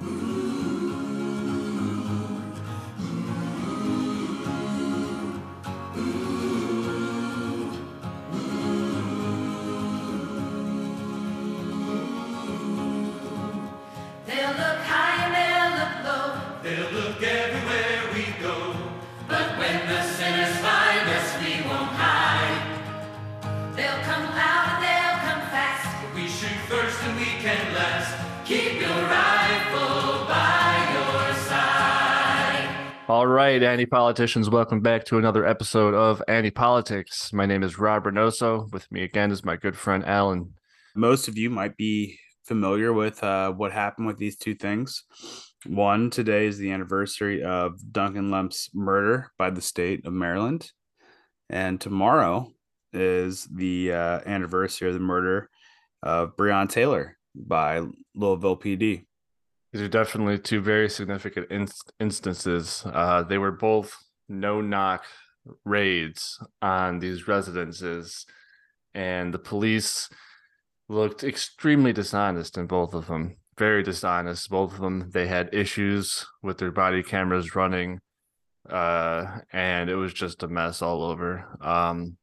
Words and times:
They'll 0.00 0.08
look 14.48 14.78
high 14.88 15.16
and 15.24 15.34
they'll 15.36 15.72
look 15.78 15.94
low. 16.06 16.28
They'll 16.62 16.90
look 16.92 17.22
everywhere 17.22 17.79
All 33.10 33.26
right, 33.26 33.60
anti 33.60 33.86
politicians, 33.86 34.48
welcome 34.48 34.82
back 34.82 35.04
to 35.06 35.18
another 35.18 35.44
episode 35.44 35.94
of 35.94 36.22
Anti 36.28 36.50
Politics. 36.50 37.32
My 37.32 37.44
name 37.44 37.64
is 37.64 37.76
Rob 37.76 38.04
Reynoso. 38.04 38.70
With 38.72 38.86
me 38.92 39.02
again 39.02 39.32
is 39.32 39.44
my 39.44 39.56
good 39.56 39.76
friend 39.76 40.04
Alan. 40.06 40.54
most 40.94 41.26
of 41.26 41.36
you 41.36 41.50
might 41.50 41.76
be 41.76 42.16
familiar 42.44 42.92
with 42.92 43.20
uh, 43.24 43.50
what 43.50 43.72
happened 43.72 44.06
with 44.06 44.16
these 44.16 44.36
two 44.36 44.54
things. 44.54 45.02
One, 45.66 46.10
today 46.10 46.46
is 46.46 46.56
the 46.56 46.70
anniversary 46.70 47.42
of 47.42 47.80
Duncan 47.90 48.30
Lemp's 48.30 48.70
murder 48.74 49.32
by 49.36 49.50
the 49.50 49.60
state 49.60 50.06
of 50.06 50.12
Maryland. 50.12 50.70
And 51.48 51.80
tomorrow 51.80 52.52
is 52.92 53.48
the 53.52 53.92
uh, 53.92 54.20
anniversary 54.24 54.86
of 54.86 54.94
the 54.94 55.00
murder 55.00 55.50
of 56.00 56.36
Breonna 56.36 56.70
Taylor 56.70 57.18
by 57.34 57.82
Louisville 58.14 58.56
PD. 58.56 59.06
These 59.72 59.82
are 59.82 59.88
definitely 59.88 60.38
two 60.38 60.60
very 60.60 60.88
significant 60.88 61.50
inst- 61.50 61.92
instances. 62.00 62.82
Uh, 62.86 63.22
they 63.22 63.38
were 63.38 63.52
both 63.52 63.96
no 64.28 64.60
knock 64.60 65.04
raids 65.64 66.38
on 66.60 66.98
these 66.98 67.28
residences, 67.28 68.26
and 68.94 69.32
the 69.32 69.38
police 69.38 70.08
looked 70.88 71.22
extremely 71.22 71.92
dishonest 71.92 72.58
in 72.58 72.66
both 72.66 72.94
of 72.94 73.06
them. 73.06 73.36
Very 73.56 73.82
dishonest. 73.82 74.50
Both 74.50 74.72
of 74.72 74.80
them, 74.80 75.10
they 75.10 75.28
had 75.28 75.54
issues 75.54 76.26
with 76.42 76.58
their 76.58 76.72
body 76.72 77.02
cameras 77.02 77.54
running, 77.54 78.00
uh, 78.68 79.38
and 79.52 79.88
it 79.88 79.94
was 79.96 80.12
just 80.12 80.42
a 80.42 80.48
mess 80.48 80.82
all 80.82 81.04
over. 81.04 81.46
Um, 81.60 82.16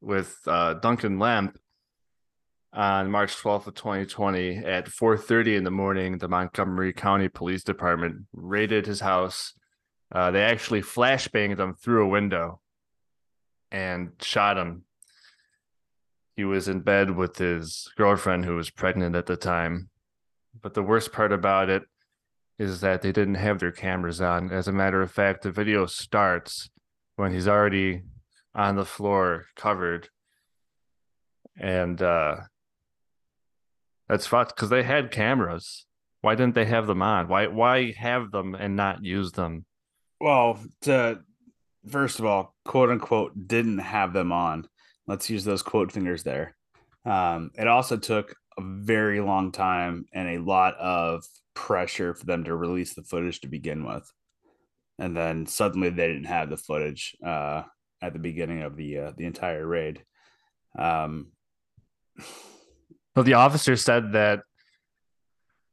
with 0.00 0.36
uh, 0.46 0.74
Duncan 0.74 1.18
Lemp, 1.18 1.58
on 2.72 3.10
March 3.10 3.36
12th 3.36 3.66
of 3.66 3.74
2020 3.74 4.58
at 4.58 4.88
4:30 4.88 5.56
in 5.56 5.64
the 5.64 5.70
morning, 5.70 6.18
the 6.18 6.28
Montgomery 6.28 6.92
County 6.92 7.28
Police 7.28 7.62
Department 7.62 8.26
raided 8.32 8.86
his 8.86 9.00
house. 9.00 9.54
Uh, 10.10 10.30
they 10.30 10.42
actually 10.42 10.82
flashbanged 10.82 11.58
him 11.58 11.74
through 11.74 12.04
a 12.04 12.08
window 12.08 12.60
and 13.70 14.12
shot 14.20 14.58
him. 14.58 14.84
He 16.36 16.44
was 16.44 16.68
in 16.68 16.80
bed 16.80 17.10
with 17.10 17.36
his 17.36 17.90
girlfriend, 17.96 18.44
who 18.44 18.56
was 18.56 18.70
pregnant 18.70 19.16
at 19.16 19.26
the 19.26 19.36
time. 19.36 19.90
But 20.60 20.74
the 20.74 20.82
worst 20.82 21.12
part 21.12 21.32
about 21.32 21.68
it 21.68 21.82
is 22.58 22.80
that 22.80 23.02
they 23.02 23.12
didn't 23.12 23.34
have 23.34 23.58
their 23.58 23.72
cameras 23.72 24.20
on. 24.20 24.50
As 24.50 24.68
a 24.68 24.72
matter 24.72 25.02
of 25.02 25.10
fact, 25.10 25.42
the 25.42 25.50
video 25.50 25.86
starts 25.86 26.70
when 27.16 27.32
he's 27.32 27.48
already 27.48 28.02
on 28.54 28.76
the 28.76 28.84
floor, 28.84 29.46
covered, 29.56 30.08
and 31.58 32.00
uh, 32.00 32.36
that's 34.12 34.26
fucked 34.26 34.54
because 34.54 34.68
they 34.68 34.82
had 34.82 35.10
cameras. 35.10 35.86
Why 36.20 36.34
didn't 36.34 36.54
they 36.54 36.66
have 36.66 36.86
them 36.86 37.00
on? 37.00 37.28
Why 37.28 37.46
why 37.46 37.92
have 37.92 38.30
them 38.30 38.54
and 38.54 38.76
not 38.76 39.02
use 39.02 39.32
them? 39.32 39.64
Well, 40.20 40.60
to 40.82 41.20
first 41.88 42.18
of 42.18 42.26
all, 42.26 42.54
quote 42.66 42.90
unquote, 42.90 43.48
didn't 43.48 43.78
have 43.78 44.12
them 44.12 44.30
on. 44.30 44.68
Let's 45.06 45.30
use 45.30 45.44
those 45.44 45.62
quote 45.62 45.92
fingers 45.92 46.24
there. 46.24 46.54
Um, 47.06 47.52
it 47.54 47.66
also 47.66 47.96
took 47.96 48.34
a 48.58 48.62
very 48.62 49.20
long 49.20 49.50
time 49.50 50.04
and 50.12 50.28
a 50.28 50.42
lot 50.42 50.74
of 50.74 51.24
pressure 51.54 52.12
for 52.12 52.26
them 52.26 52.44
to 52.44 52.54
release 52.54 52.92
the 52.92 53.04
footage 53.04 53.40
to 53.40 53.48
begin 53.48 53.82
with. 53.82 54.12
And 54.98 55.16
then 55.16 55.46
suddenly 55.46 55.88
they 55.88 56.08
didn't 56.08 56.24
have 56.24 56.50
the 56.50 56.58
footage 56.58 57.16
uh, 57.24 57.62
at 58.02 58.12
the 58.12 58.18
beginning 58.18 58.60
of 58.60 58.76
the 58.76 58.98
uh, 58.98 59.12
the 59.16 59.24
entire 59.24 59.66
raid. 59.66 60.04
Um, 60.78 61.32
Well, 63.14 63.24
the 63.24 63.34
officer 63.34 63.76
said 63.76 64.12
that 64.12 64.40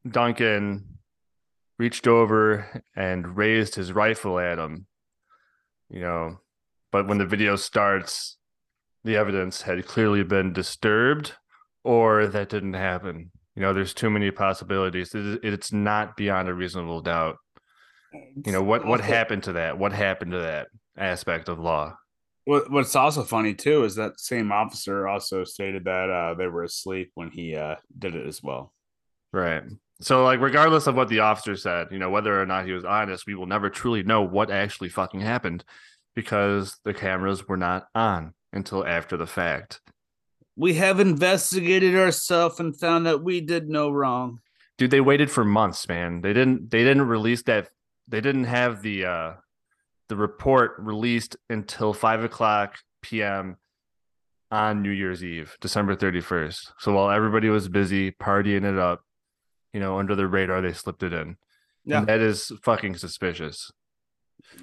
Duncan 0.08 0.98
reached 1.78 2.06
over 2.06 2.82
and 2.94 3.36
raised 3.36 3.74
his 3.74 3.92
rifle 3.92 4.38
at 4.38 4.58
him. 4.58 4.86
You 5.88 6.00
know, 6.00 6.40
but 6.92 7.08
when 7.08 7.18
the 7.18 7.26
video 7.26 7.56
starts, 7.56 8.36
the 9.04 9.16
evidence 9.16 9.62
had 9.62 9.86
clearly 9.86 10.22
been 10.22 10.52
disturbed 10.52 11.32
or 11.82 12.26
that 12.26 12.50
didn't 12.50 12.74
happen. 12.74 13.30
You 13.56 13.62
know, 13.62 13.72
there's 13.72 13.94
too 13.94 14.10
many 14.10 14.30
possibilities. 14.30 15.10
It's 15.14 15.72
not 15.72 16.16
beyond 16.16 16.48
a 16.48 16.54
reasonable 16.54 17.00
doubt. 17.00 17.36
You 18.44 18.52
know, 18.52 18.62
what 18.62 18.86
what 18.86 19.00
happened 19.00 19.44
to 19.44 19.52
that? 19.54 19.78
What 19.78 19.92
happened 19.92 20.32
to 20.32 20.40
that 20.40 20.68
aspect 20.96 21.48
of 21.48 21.58
law? 21.58 21.96
What 22.50 22.68
What's 22.68 22.96
also 22.96 23.22
funny 23.22 23.54
too 23.54 23.84
is 23.84 23.94
that 23.94 24.18
same 24.18 24.50
officer 24.50 25.06
also 25.06 25.44
stated 25.44 25.84
that 25.84 26.10
uh, 26.10 26.34
they 26.34 26.48
were 26.48 26.64
asleep 26.64 27.12
when 27.14 27.30
he 27.30 27.54
uh, 27.54 27.76
did 27.96 28.16
it 28.16 28.26
as 28.26 28.42
well. 28.42 28.72
Right. 29.32 29.62
So, 30.00 30.24
like, 30.24 30.40
regardless 30.40 30.88
of 30.88 30.96
what 30.96 31.08
the 31.08 31.20
officer 31.20 31.54
said, 31.54 31.88
you 31.92 32.00
know, 32.00 32.10
whether 32.10 32.42
or 32.42 32.46
not 32.46 32.66
he 32.66 32.72
was 32.72 32.84
honest, 32.84 33.24
we 33.24 33.36
will 33.36 33.46
never 33.46 33.70
truly 33.70 34.02
know 34.02 34.22
what 34.22 34.50
actually 34.50 34.88
fucking 34.88 35.20
happened 35.20 35.62
because 36.16 36.76
the 36.84 36.92
cameras 36.92 37.46
were 37.46 37.56
not 37.56 37.86
on 37.94 38.34
until 38.52 38.84
after 38.84 39.16
the 39.16 39.28
fact. 39.28 39.80
We 40.56 40.74
have 40.74 40.98
investigated 40.98 41.94
ourselves 41.94 42.58
and 42.58 42.76
found 42.76 43.06
that 43.06 43.22
we 43.22 43.40
did 43.40 43.68
no 43.68 43.92
wrong. 43.92 44.40
Dude, 44.76 44.90
they 44.90 45.00
waited 45.00 45.30
for 45.30 45.44
months, 45.44 45.86
man. 45.86 46.20
They 46.20 46.32
didn't. 46.32 46.68
They 46.72 46.82
didn't 46.82 47.06
release 47.06 47.44
that. 47.44 47.68
They 48.08 48.20
didn't 48.20 48.44
have 48.44 48.82
the 48.82 49.04
uh 49.04 49.32
the 50.10 50.16
report 50.16 50.72
released 50.78 51.36
until 51.48 51.94
five 51.94 52.24
o'clock 52.24 52.76
p.m. 53.00 53.56
on 54.50 54.82
New 54.82 54.90
Year's 54.90 55.22
Eve, 55.24 55.56
December 55.60 55.94
thirty 55.94 56.20
first. 56.20 56.72
So 56.80 56.92
while 56.92 57.10
everybody 57.10 57.48
was 57.48 57.68
busy 57.68 58.10
partying 58.10 58.64
it 58.64 58.76
up, 58.76 59.02
you 59.72 59.78
know, 59.78 59.98
under 60.00 60.16
the 60.16 60.26
radar, 60.26 60.60
they 60.60 60.72
slipped 60.72 61.04
it 61.04 61.12
in. 61.12 61.36
Yeah. 61.84 61.98
And 61.98 62.08
that 62.08 62.18
is 62.18 62.50
fucking 62.64 62.96
suspicious. 62.96 63.70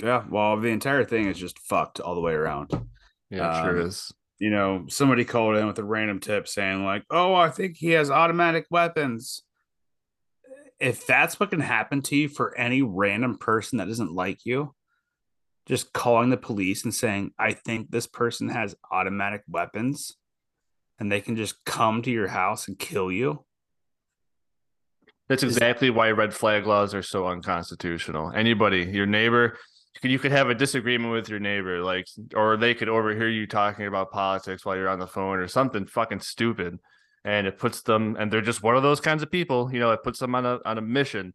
Yeah, 0.03 0.25
well, 0.29 0.59
the 0.59 0.67
entire 0.67 1.05
thing 1.05 1.27
is 1.27 1.37
just 1.39 1.59
fucked 1.59 2.01
all 2.01 2.13
the 2.13 2.19
way 2.21 2.33
around. 2.33 2.71
Yeah, 3.29 3.57
it 3.57 3.63
sure 3.63 3.79
Um, 3.79 3.87
is. 3.87 4.11
You 4.39 4.49
know, 4.49 4.85
somebody 4.89 5.23
called 5.23 5.55
in 5.55 5.65
with 5.65 5.79
a 5.79 5.83
random 5.83 6.19
tip 6.19 6.49
saying 6.49 6.83
like, 6.83 7.05
"Oh, 7.09 7.33
I 7.33 7.49
think 7.49 7.77
he 7.77 7.91
has 7.91 8.11
automatic 8.11 8.65
weapons." 8.69 9.43
If 10.77 11.07
that's 11.07 11.39
what 11.39 11.51
can 11.51 11.61
happen 11.61 12.01
to 12.03 12.17
you 12.17 12.27
for 12.27 12.55
any 12.57 12.81
random 12.81 13.37
person 13.37 13.77
that 13.77 13.87
doesn't 13.87 14.11
like 14.11 14.45
you, 14.45 14.75
just 15.67 15.93
calling 15.93 16.29
the 16.29 16.37
police 16.37 16.83
and 16.83 16.93
saying, 16.93 17.33
"I 17.37 17.53
think 17.53 17.91
this 17.91 18.07
person 18.07 18.49
has 18.49 18.75
automatic 18.89 19.43
weapons," 19.47 20.17
and 20.97 21.11
they 21.11 21.21
can 21.21 21.35
just 21.35 21.63
come 21.65 22.01
to 22.03 22.11
your 22.11 22.29
house 22.29 22.67
and 22.67 22.79
kill 22.79 23.11
you. 23.11 23.45
That's 25.27 25.43
exactly 25.43 25.89
why 25.89 26.11
red 26.11 26.33
flag 26.33 26.65
laws 26.65 26.93
are 26.93 27.03
so 27.03 27.27
unconstitutional. 27.27 28.31
Anybody, 28.33 28.85
your 28.85 29.05
neighbor, 29.05 29.57
you 30.01 30.19
could, 30.19 30.31
have 30.31 30.49
a 30.49 30.55
disagreement 30.55 31.11
with 31.11 31.27
your 31.27 31.39
neighbor, 31.39 31.83
like, 31.83 32.07
or 32.33 32.55
they 32.55 32.73
could 32.73 32.87
overhear 32.87 33.27
you 33.27 33.45
talking 33.45 33.87
about 33.87 34.11
politics 34.11 34.65
while 34.65 34.77
you're 34.77 34.87
on 34.87 34.99
the 34.99 35.07
phone 35.07 35.39
or 35.39 35.47
something 35.47 35.85
fucking 35.85 36.21
stupid, 36.21 36.79
and 37.25 37.45
it 37.45 37.57
puts 37.57 37.81
them, 37.81 38.15
and 38.17 38.31
they're 38.31 38.41
just 38.41 38.63
one 38.63 38.77
of 38.77 38.83
those 38.83 39.01
kinds 39.01 39.21
of 39.21 39.29
people. 39.29 39.69
You 39.73 39.79
know, 39.81 39.91
it 39.91 40.03
puts 40.03 40.19
them 40.19 40.33
on 40.33 40.45
a 40.45 40.59
on 40.63 40.77
a 40.77 40.81
mission, 40.81 41.33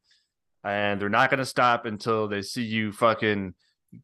and 0.64 0.98
they're 0.98 1.10
not 1.10 1.28
going 1.28 1.38
to 1.38 1.44
stop 1.44 1.84
until 1.84 2.28
they 2.28 2.40
see 2.40 2.62
you 2.62 2.92
fucking 2.92 3.54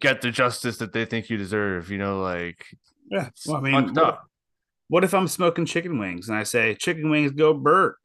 get 0.01 0.21
the 0.21 0.31
justice 0.31 0.79
that 0.79 0.93
they 0.93 1.05
think 1.05 1.31
you 1.31 1.37
deserve. 1.37 1.91
You 1.91 1.99
know, 1.99 2.21
like, 2.21 2.67
Yeah, 3.11 3.31
well, 3.47 3.57
I 3.57 3.61
mean, 3.61 3.95
what, 3.95 4.21
what 4.89 5.05
if 5.05 5.15
I'm 5.15 5.29
smoking 5.29 5.67
chicken 5.67 5.99
wings 5.99 6.29
and 6.29 6.37
I 6.39 6.43
say 6.45 6.75
chicken 6.75 7.11
wings 7.11 7.33
go 7.33 7.55
Bert, 7.55 7.97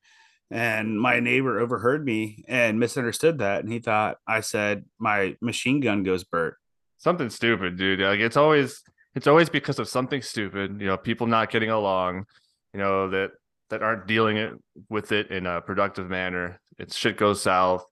and 0.52 1.00
my 1.00 1.20
neighbor 1.20 1.60
overheard 1.60 2.06
me 2.06 2.44
and 2.48 2.80
misunderstood 2.80 3.40
that, 3.40 3.64
and 3.64 3.72
he 3.72 3.80
thought 3.80 4.18
I 4.28 4.42
said 4.42 4.86
my 5.00 5.36
machine 5.42 5.80
gun 5.80 6.04
goes 6.04 6.24
Bert. 6.24 6.58
something 6.98 7.30
stupid, 7.30 7.78
dude. 7.78 8.00
Like 8.02 8.20
it's 8.20 8.38
always 8.38 8.84
it's 9.16 9.28
always 9.28 9.50
because 9.50 9.80
of 9.80 9.88
something 9.88 10.22
stupid. 10.22 10.80
You 10.80 10.88
know, 10.88 10.98
people 10.98 11.28
not 11.28 11.52
getting 11.52 11.70
along. 11.70 12.26
You 12.74 12.80
know 12.80 13.10
that 13.10 13.32
that 13.70 13.82
aren't 13.82 14.08
dealing 14.08 14.38
it 14.38 14.54
with 14.90 15.12
it 15.12 15.32
in 15.32 15.46
a 15.46 15.62
productive 15.62 16.10
manner. 16.10 16.60
It's 16.78 16.96
shit 16.96 17.18
goes 17.18 17.42
south, 17.42 17.86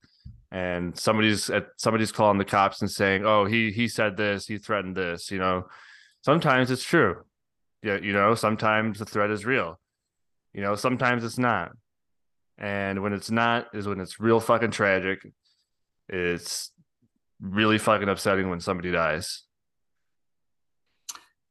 and 0.52 0.98
somebody's 0.98 1.50
at 1.50 1.68
somebody's 1.78 2.12
calling 2.12 2.38
the 2.38 2.46
cops 2.46 2.82
and 2.82 2.92
saying, 2.92 3.26
"Oh, 3.26 3.46
he 3.46 3.72
he 3.72 3.88
said 3.88 4.18
this, 4.18 4.48
he 4.48 4.58
threatened 4.58 4.98
this." 4.98 5.32
You 5.32 5.40
know, 5.40 5.68
sometimes 6.22 6.70
it's 6.72 6.84
true. 6.84 7.24
Yeah, 7.82 7.98
you 7.98 8.14
know, 8.14 8.36
sometimes 8.36 9.00
the 9.00 9.06
threat 9.06 9.32
is 9.32 9.46
real. 9.46 9.80
You 10.54 10.62
know, 10.62 10.76
sometimes 10.76 11.24
it's 11.24 11.38
not. 11.38 11.72
And 12.58 13.02
when 13.02 13.14
it's 13.14 13.32
not, 13.32 13.68
is 13.74 13.88
when 13.88 14.00
it's 14.00 14.20
real 14.20 14.40
fucking 14.40 14.72
tragic. 14.72 15.26
It's 16.10 16.72
really 17.40 17.78
fucking 17.78 18.10
upsetting 18.10 18.50
when 18.50 18.60
somebody 18.60 18.92
dies. 18.92 19.44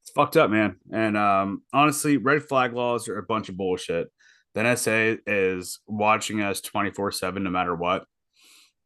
It's 0.03 0.11
fucked 0.15 0.37
up, 0.37 0.51
man. 0.51 0.77
And 0.93 1.17
um, 1.17 1.63
honestly, 1.73 2.19
red 2.19 2.45
flag 2.45 2.75
laws 2.75 3.09
are 3.09 3.19
a 3.19 3.23
bunch 3.23 3.49
of 3.49 3.57
bullshit. 3.57 4.13
The 4.55 4.61
NSA 4.61 5.19
is 5.27 5.81
watching 5.87 6.43
us 6.43 6.61
24 6.61 7.13
7 7.13 7.43
no 7.43 7.51
matter 7.51 7.75
what 7.75 8.05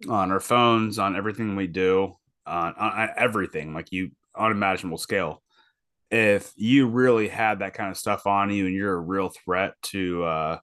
on 0.08 0.30
our 0.30 0.40
phones, 0.40 0.98
on 0.98 1.16
everything 1.16 1.56
we 1.56 1.66
do, 1.66 2.16
on, 2.46 2.74
on 2.74 3.08
everything, 3.16 3.74
like 3.74 3.92
you 3.92 4.10
unimaginable 4.36 4.98
scale. 4.98 5.42
If 6.10 6.52
you 6.56 6.88
really 6.88 7.28
had 7.28 7.60
that 7.60 7.74
kind 7.74 7.90
of 7.90 7.96
stuff 7.96 8.26
on 8.26 8.50
you 8.50 8.66
and 8.66 8.74
you're 8.74 8.94
a 8.94 9.00
real 9.00 9.30
threat 9.30 9.74
to 9.84 10.24
uh, 10.24 10.58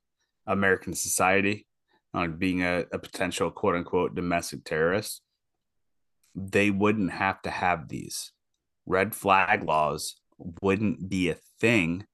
American 0.48 0.94
society 0.94 1.68
on 2.14 2.38
being 2.38 2.64
a, 2.64 2.86
a 2.92 3.00
potential 3.00 3.52
quote 3.52 3.76
unquote 3.76 4.16
domestic 4.16 4.64
terrorist, 4.64 5.22
they 6.36 6.72
wouldn't 6.72 7.12
have 7.12 7.42
to 7.44 7.50
have 7.50 7.90
these. 7.90 8.32
Red 8.86 9.14
flag 9.16 9.64
laws 9.64 10.16
wouldn't 10.62 11.10
be 11.10 11.30
a 11.30 11.38
thing. 11.60 12.06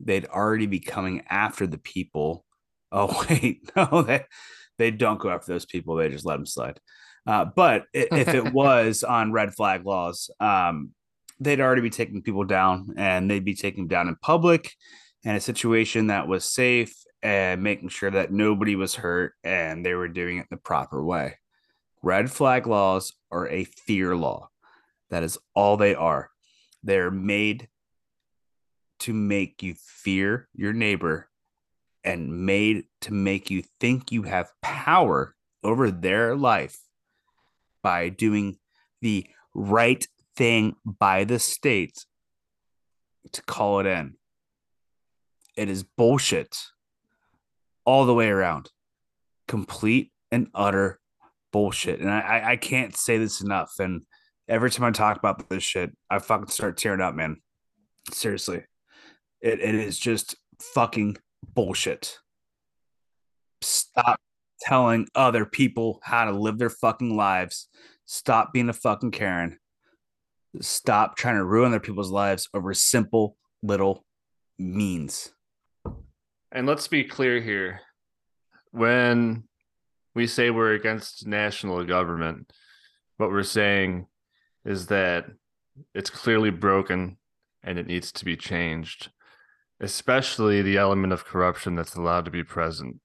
They'd 0.00 0.26
already 0.26 0.66
be 0.66 0.80
coming 0.80 1.22
after 1.28 1.66
the 1.66 1.78
people. 1.78 2.44
Oh 2.92 3.24
wait 3.30 3.70
no 3.74 4.02
they 4.02 4.24
they 4.78 4.90
don't 4.90 5.20
go 5.20 5.30
after 5.30 5.52
those 5.52 5.66
people 5.66 5.96
they 5.96 6.08
just 6.08 6.26
let 6.26 6.36
them 6.36 6.46
slide. 6.46 6.80
Uh, 7.26 7.44
but 7.44 7.84
if 7.92 8.28
it 8.28 8.52
was 8.52 9.02
on 9.02 9.32
red 9.32 9.54
flag 9.54 9.86
laws 9.86 10.30
um, 10.40 10.90
they'd 11.40 11.60
already 11.60 11.82
be 11.82 11.90
taking 11.90 12.22
people 12.22 12.44
down 12.44 12.94
and 12.96 13.30
they'd 13.30 13.44
be 13.44 13.54
taking 13.54 13.84
them 13.84 13.88
down 13.88 14.08
in 14.08 14.16
public 14.16 14.72
in 15.24 15.34
a 15.34 15.40
situation 15.40 16.08
that 16.08 16.28
was 16.28 16.44
safe 16.44 16.94
and 17.22 17.62
making 17.62 17.88
sure 17.88 18.10
that 18.10 18.32
nobody 18.32 18.76
was 18.76 18.94
hurt 18.94 19.32
and 19.42 19.84
they 19.84 19.94
were 19.94 20.08
doing 20.08 20.38
it 20.38 20.46
the 20.50 20.56
proper 20.56 21.02
way. 21.02 21.38
Red 22.02 22.30
flag 22.30 22.66
laws 22.66 23.14
are 23.32 23.48
a 23.48 23.64
fear 23.64 24.14
law. 24.14 24.50
That 25.08 25.22
is 25.22 25.38
all 25.54 25.76
they 25.76 25.94
are. 25.94 26.30
They're 26.82 27.10
made 27.10 27.68
to 29.00 29.14
make 29.14 29.62
you 29.62 29.74
fear 29.78 30.48
your 30.54 30.74
neighbor 30.74 31.28
and 32.04 32.44
made 32.46 32.84
to 33.02 33.12
make 33.12 33.50
you 33.50 33.62
think 33.80 34.12
you 34.12 34.22
have 34.22 34.50
power 34.62 35.34
over 35.62 35.90
their 35.90 36.36
life 36.36 36.78
by 37.82 38.08
doing 38.08 38.58
the 39.00 39.26
right 39.54 40.06
thing 40.36 40.74
by 40.84 41.24
the 41.24 41.38
state 41.38 42.04
to 43.32 43.42
call 43.42 43.80
it 43.80 43.86
in. 43.86 44.14
It 45.56 45.68
is 45.68 45.82
bullshit 45.82 46.56
all 47.84 48.06
the 48.06 48.14
way 48.14 48.28
around. 48.28 48.70
Complete 49.46 50.12
and 50.30 50.48
utter 50.54 50.98
bullshit. 51.52 52.00
And 52.00 52.10
I, 52.10 52.42
I 52.52 52.56
can't 52.56 52.96
say 52.96 53.18
this 53.18 53.40
enough. 53.40 53.74
And 53.78 54.02
every 54.48 54.70
time 54.70 54.84
I 54.84 54.90
talk 54.90 55.16
about 55.16 55.48
this 55.48 55.62
shit, 55.62 55.92
I 56.10 56.18
fucking 56.18 56.48
start 56.48 56.76
tearing 56.76 57.00
up, 57.00 57.14
man. 57.14 57.36
Seriously. 58.10 58.64
It, 59.40 59.60
it 59.60 59.74
is 59.74 59.98
just 59.98 60.34
fucking 60.60 61.16
bullshit. 61.54 62.18
Stop 63.60 64.20
telling 64.60 65.08
other 65.14 65.44
people 65.44 66.00
how 66.02 66.24
to 66.24 66.32
live 66.32 66.58
their 66.58 66.70
fucking 66.70 67.16
lives. 67.16 67.68
Stop 68.06 68.52
being 68.52 68.68
a 68.68 68.72
fucking 68.72 69.10
Karen. 69.10 69.58
Stop 70.60 71.16
trying 71.16 71.36
to 71.36 71.44
ruin 71.44 71.72
other 71.72 71.80
people's 71.80 72.10
lives 72.10 72.48
over 72.54 72.72
simple 72.74 73.36
little 73.62 74.04
means. 74.58 75.32
And 76.52 76.66
let's 76.66 76.86
be 76.86 77.04
clear 77.04 77.40
here. 77.40 77.80
When 78.70 79.44
we 80.14 80.26
say 80.26 80.50
we're 80.50 80.74
against 80.74 81.26
national 81.26 81.84
government, 81.84 82.52
what 83.16 83.30
we're 83.30 83.42
saying 83.42 84.06
is 84.64 84.86
that 84.86 85.26
it's 85.94 86.10
clearly 86.10 86.50
broken 86.50 87.16
and 87.62 87.78
it 87.78 87.86
needs 87.86 88.12
to 88.12 88.24
be 88.24 88.36
changed 88.36 89.10
especially 89.84 90.62
the 90.62 90.78
element 90.78 91.12
of 91.12 91.26
corruption 91.26 91.74
that's 91.74 91.94
allowed 91.94 92.24
to 92.24 92.30
be 92.30 92.42
present. 92.42 93.00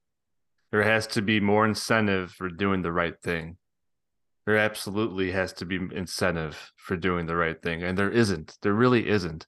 There 0.72 0.84
has 0.84 1.06
to 1.08 1.22
be 1.22 1.40
more 1.40 1.66
incentive 1.66 2.32
for 2.32 2.48
doing 2.48 2.82
the 2.82 2.92
right 2.92 3.20
thing. 3.22 3.58
There 4.46 4.58
absolutely 4.58 5.32
has 5.32 5.52
to 5.54 5.66
be 5.66 5.76
incentive 5.94 6.72
for 6.78 6.96
doing 6.96 7.26
the 7.26 7.36
right 7.36 7.62
thing, 7.62 7.84
and 7.84 7.98
there 7.98 8.10
isn't. 8.10 8.58
There 8.62 8.74
really 8.74 9.08
isn't. 9.08 9.46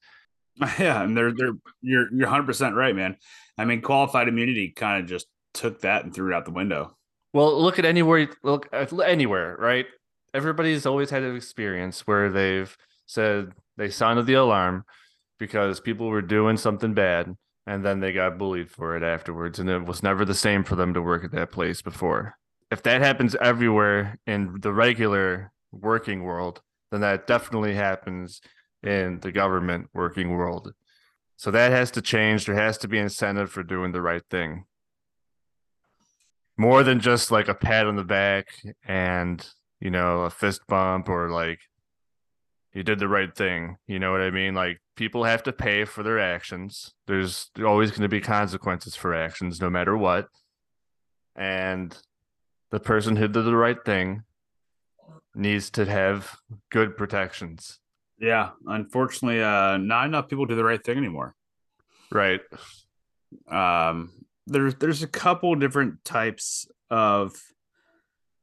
Yeah, 0.77 1.01
and 1.01 1.15
they're 1.17 1.31
they're 1.33 1.53
you're 1.81 2.13
you're 2.13 2.27
hundred 2.27 2.45
percent 2.45 2.75
right, 2.75 2.95
man. 2.95 3.15
I 3.57 3.65
mean, 3.65 3.81
qualified 3.81 4.27
immunity 4.27 4.69
kind 4.69 5.01
of 5.01 5.09
just 5.09 5.27
took 5.53 5.81
that 5.81 6.03
and 6.03 6.13
threw 6.13 6.31
it 6.31 6.35
out 6.35 6.45
the 6.45 6.51
window. 6.51 6.95
Well, 7.33 7.59
look 7.59 7.79
at 7.79 7.85
anywhere, 7.85 8.29
look 8.43 8.67
uh, 8.73 8.85
anywhere, 8.97 9.55
right? 9.57 9.85
Everybody's 10.33 10.85
always 10.85 11.09
had 11.09 11.23
an 11.23 11.35
experience 11.35 12.05
where 12.05 12.29
they've 12.29 12.75
said 13.05 13.53
they 13.77 13.89
sounded 13.89 14.25
the 14.25 14.33
alarm, 14.35 14.85
because 15.41 15.79
people 15.79 16.07
were 16.07 16.21
doing 16.21 16.55
something 16.55 16.93
bad 16.93 17.35
and 17.65 17.83
then 17.83 17.99
they 17.99 18.13
got 18.13 18.37
bullied 18.37 18.69
for 18.69 18.95
it 18.95 19.01
afterwards 19.01 19.57
and 19.57 19.67
it 19.71 19.83
was 19.83 20.03
never 20.03 20.23
the 20.23 20.35
same 20.35 20.63
for 20.63 20.75
them 20.75 20.93
to 20.93 21.01
work 21.01 21.23
at 21.23 21.31
that 21.31 21.51
place 21.51 21.81
before 21.81 22.37
if 22.69 22.83
that 22.83 23.01
happens 23.01 23.33
everywhere 23.41 24.19
in 24.27 24.55
the 24.61 24.71
regular 24.71 25.51
working 25.71 26.21
world 26.21 26.61
then 26.91 27.01
that 27.01 27.25
definitely 27.25 27.73
happens 27.73 28.39
in 28.83 29.19
the 29.21 29.31
government 29.31 29.89
working 29.95 30.29
world 30.29 30.75
so 31.37 31.49
that 31.49 31.71
has 31.71 31.89
to 31.89 32.03
change 32.03 32.45
there 32.45 32.53
has 32.53 32.77
to 32.77 32.87
be 32.87 32.99
incentive 32.99 33.49
for 33.49 33.63
doing 33.63 33.91
the 33.91 34.01
right 34.01 34.23
thing 34.29 34.63
more 36.55 36.83
than 36.83 36.99
just 36.99 37.31
like 37.31 37.47
a 37.47 37.55
pat 37.55 37.87
on 37.87 37.95
the 37.95 38.03
back 38.03 38.49
and 38.85 39.49
you 39.79 39.89
know 39.89 40.21
a 40.21 40.29
fist 40.29 40.61
bump 40.67 41.09
or 41.09 41.31
like 41.31 41.61
you 42.73 42.83
did 42.83 42.99
the 42.99 43.07
right 43.07 43.33
thing. 43.33 43.77
You 43.87 43.99
know 43.99 44.11
what 44.11 44.21
I 44.21 44.31
mean? 44.31 44.53
Like 44.53 44.79
people 45.01 45.23
have 45.23 45.41
to 45.41 45.51
pay 45.51 45.83
for 45.83 46.03
their 46.03 46.19
actions. 46.19 46.93
There's 47.07 47.49
always 47.65 47.89
going 47.89 48.03
to 48.03 48.07
be 48.07 48.21
consequences 48.21 48.95
for 48.95 49.15
actions, 49.15 49.59
no 49.59 49.67
matter 49.67 49.97
what. 49.97 50.27
And 51.35 51.97
the 52.69 52.79
person 52.79 53.15
who 53.15 53.27
did 53.27 53.45
the 53.45 53.55
right 53.55 53.83
thing 53.83 54.21
needs 55.33 55.71
to 55.71 55.85
have 55.85 56.37
good 56.69 56.97
protections. 56.97 57.79
Yeah, 58.19 58.51
unfortunately, 58.67 59.41
uh, 59.41 59.77
not 59.77 60.05
enough 60.05 60.27
people 60.27 60.45
do 60.45 60.55
the 60.55 60.63
right 60.63 60.83
thing 60.83 60.99
anymore. 60.99 61.33
Right. 62.11 62.41
Um, 63.49 64.11
there's 64.45 64.75
there's 64.75 65.01
a 65.01 65.07
couple 65.07 65.55
different 65.55 66.05
types 66.05 66.67
of 66.91 67.41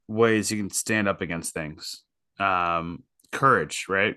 ways 0.09 0.51
you 0.51 0.57
can 0.57 0.71
stand 0.71 1.07
up 1.07 1.21
against 1.21 1.55
things. 1.55 2.03
Um, 2.41 3.05
courage, 3.31 3.87
right? 3.89 4.17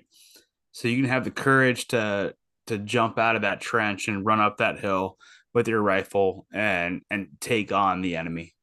So 0.72 0.88
you 0.88 0.98
can 0.98 1.10
have 1.10 1.24
the 1.24 1.32
courage 1.32 1.88
to 1.90 2.36
to 2.68 2.78
jump 2.78 3.18
out 3.18 3.36
of 3.36 3.42
that 3.42 3.60
trench 3.60 4.08
and 4.08 4.26
run 4.26 4.40
up 4.40 4.58
that 4.58 4.80
hill 4.80 5.18
with 5.54 5.68
your 5.68 5.82
rifle 5.82 6.46
and 6.54 7.02
and 7.10 7.28
take 7.40 7.72
on 7.72 8.02
the 8.02 8.16
enemy. 8.16 8.54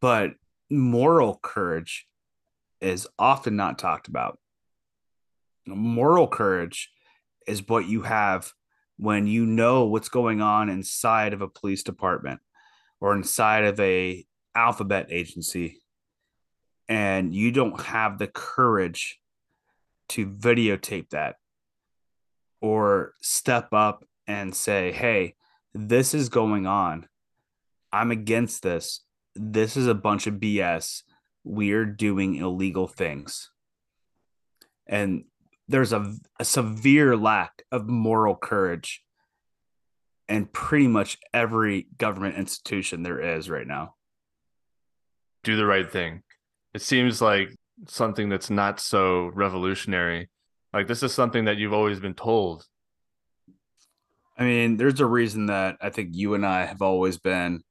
But 0.00 0.32
moral 0.70 1.38
courage 1.42 2.06
is 2.80 3.06
often 3.18 3.56
not 3.56 3.78
talked 3.78 4.08
about. 4.08 4.38
Moral 5.66 6.26
courage 6.26 6.90
is 7.46 7.66
what 7.68 7.86
you 7.86 8.02
have 8.02 8.52
when 8.96 9.26
you 9.26 9.46
know 9.46 9.86
what's 9.86 10.08
going 10.08 10.40
on 10.40 10.68
inside 10.68 11.32
of 11.32 11.40
a 11.40 11.48
police 11.48 11.82
department 11.82 12.40
or 13.00 13.14
inside 13.14 13.64
of 13.64 13.78
a 13.80 14.24
alphabet 14.54 15.06
agency 15.10 15.82
and 16.88 17.34
you 17.34 17.50
don't 17.50 17.80
have 17.80 18.18
the 18.18 18.26
courage 18.26 19.18
to 20.12 20.26
videotape 20.26 21.10
that 21.10 21.36
or 22.60 23.14
step 23.20 23.72
up 23.72 24.04
and 24.26 24.54
say, 24.54 24.92
hey, 24.92 25.34
this 25.74 26.14
is 26.14 26.28
going 26.28 26.66
on. 26.66 27.06
I'm 27.92 28.10
against 28.10 28.62
this. 28.62 29.00
This 29.34 29.76
is 29.76 29.86
a 29.86 29.94
bunch 29.94 30.26
of 30.26 30.34
BS. 30.34 31.02
We're 31.44 31.86
doing 31.86 32.36
illegal 32.36 32.86
things. 32.86 33.50
And 34.86 35.24
there's 35.68 35.92
a, 35.92 36.14
a 36.38 36.44
severe 36.44 37.16
lack 37.16 37.62
of 37.72 37.88
moral 37.88 38.36
courage 38.36 39.02
in 40.28 40.46
pretty 40.46 40.88
much 40.88 41.18
every 41.32 41.86
government 41.96 42.36
institution 42.36 43.02
there 43.02 43.20
is 43.20 43.48
right 43.48 43.66
now. 43.66 43.94
Do 45.44 45.56
the 45.56 45.66
right 45.66 45.90
thing. 45.90 46.22
It 46.74 46.82
seems 46.82 47.20
like 47.20 47.56
something 47.88 48.28
that's 48.28 48.50
not 48.50 48.80
so 48.80 49.26
revolutionary. 49.34 50.28
Like 50.72 50.86
this 50.86 51.02
is 51.02 51.12
something 51.12 51.46
that 51.46 51.56
you've 51.56 51.72
always 51.72 52.00
been 52.00 52.14
told. 52.14 52.64
I 54.38 54.44
mean, 54.44 54.76
there's 54.76 55.00
a 55.00 55.06
reason 55.06 55.46
that 55.46 55.76
I 55.80 55.90
think 55.90 56.10
you 56.12 56.34
and 56.34 56.46
I 56.46 56.64
have 56.64 56.82
always 56.82 57.18
been 57.18 57.62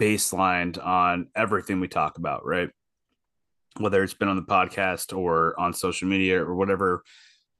baselined 0.00 0.84
on 0.84 1.28
everything 1.34 1.80
we 1.80 1.88
talk 1.88 2.18
about, 2.18 2.44
right? 2.44 2.68
Whether 3.78 4.02
it's 4.02 4.14
been 4.14 4.28
on 4.28 4.36
the 4.36 4.42
podcast 4.42 5.16
or 5.16 5.58
on 5.58 5.72
social 5.72 6.08
media 6.08 6.42
or 6.42 6.54
whatever 6.54 7.02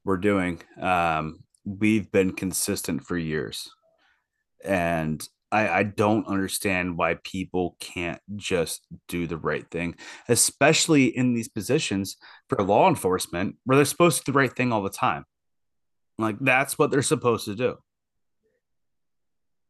we're 0.05 0.19
doing, 0.19 0.63
um, 0.81 1.41
we've 1.65 2.11
been 2.13 2.33
consistent 2.33 3.05
for 3.05 3.17
years. 3.17 3.71
And 4.65 5.27
I, 5.53 5.69
I 5.69 5.83
don't 5.85 6.27
understand 6.27 6.97
why 6.97 7.17
people 7.23 7.77
can't 7.79 8.21
just 8.35 8.87
do 9.09 9.27
the 9.27 9.37
right 9.37 9.69
thing, 9.71 9.95
especially 10.29 11.07
in 11.07 11.35
these 11.35 11.49
positions 11.49 12.17
for 12.49 12.63
law 12.63 12.89
enforcement 12.89 13.57
where 13.65 13.77
they're 13.77 13.85
supposed 13.85 14.19
to 14.19 14.25
do 14.25 14.33
the 14.33 14.39
right 14.39 14.55
thing 14.55 14.73
all 14.73 14.83
the 14.83 14.91
time. 14.91 15.25
Like 16.19 16.39
that's 16.41 16.79
what 16.79 16.91
they're 16.91 17.03
supposed 17.03 17.45
to 17.45 17.55
do. 17.55 17.77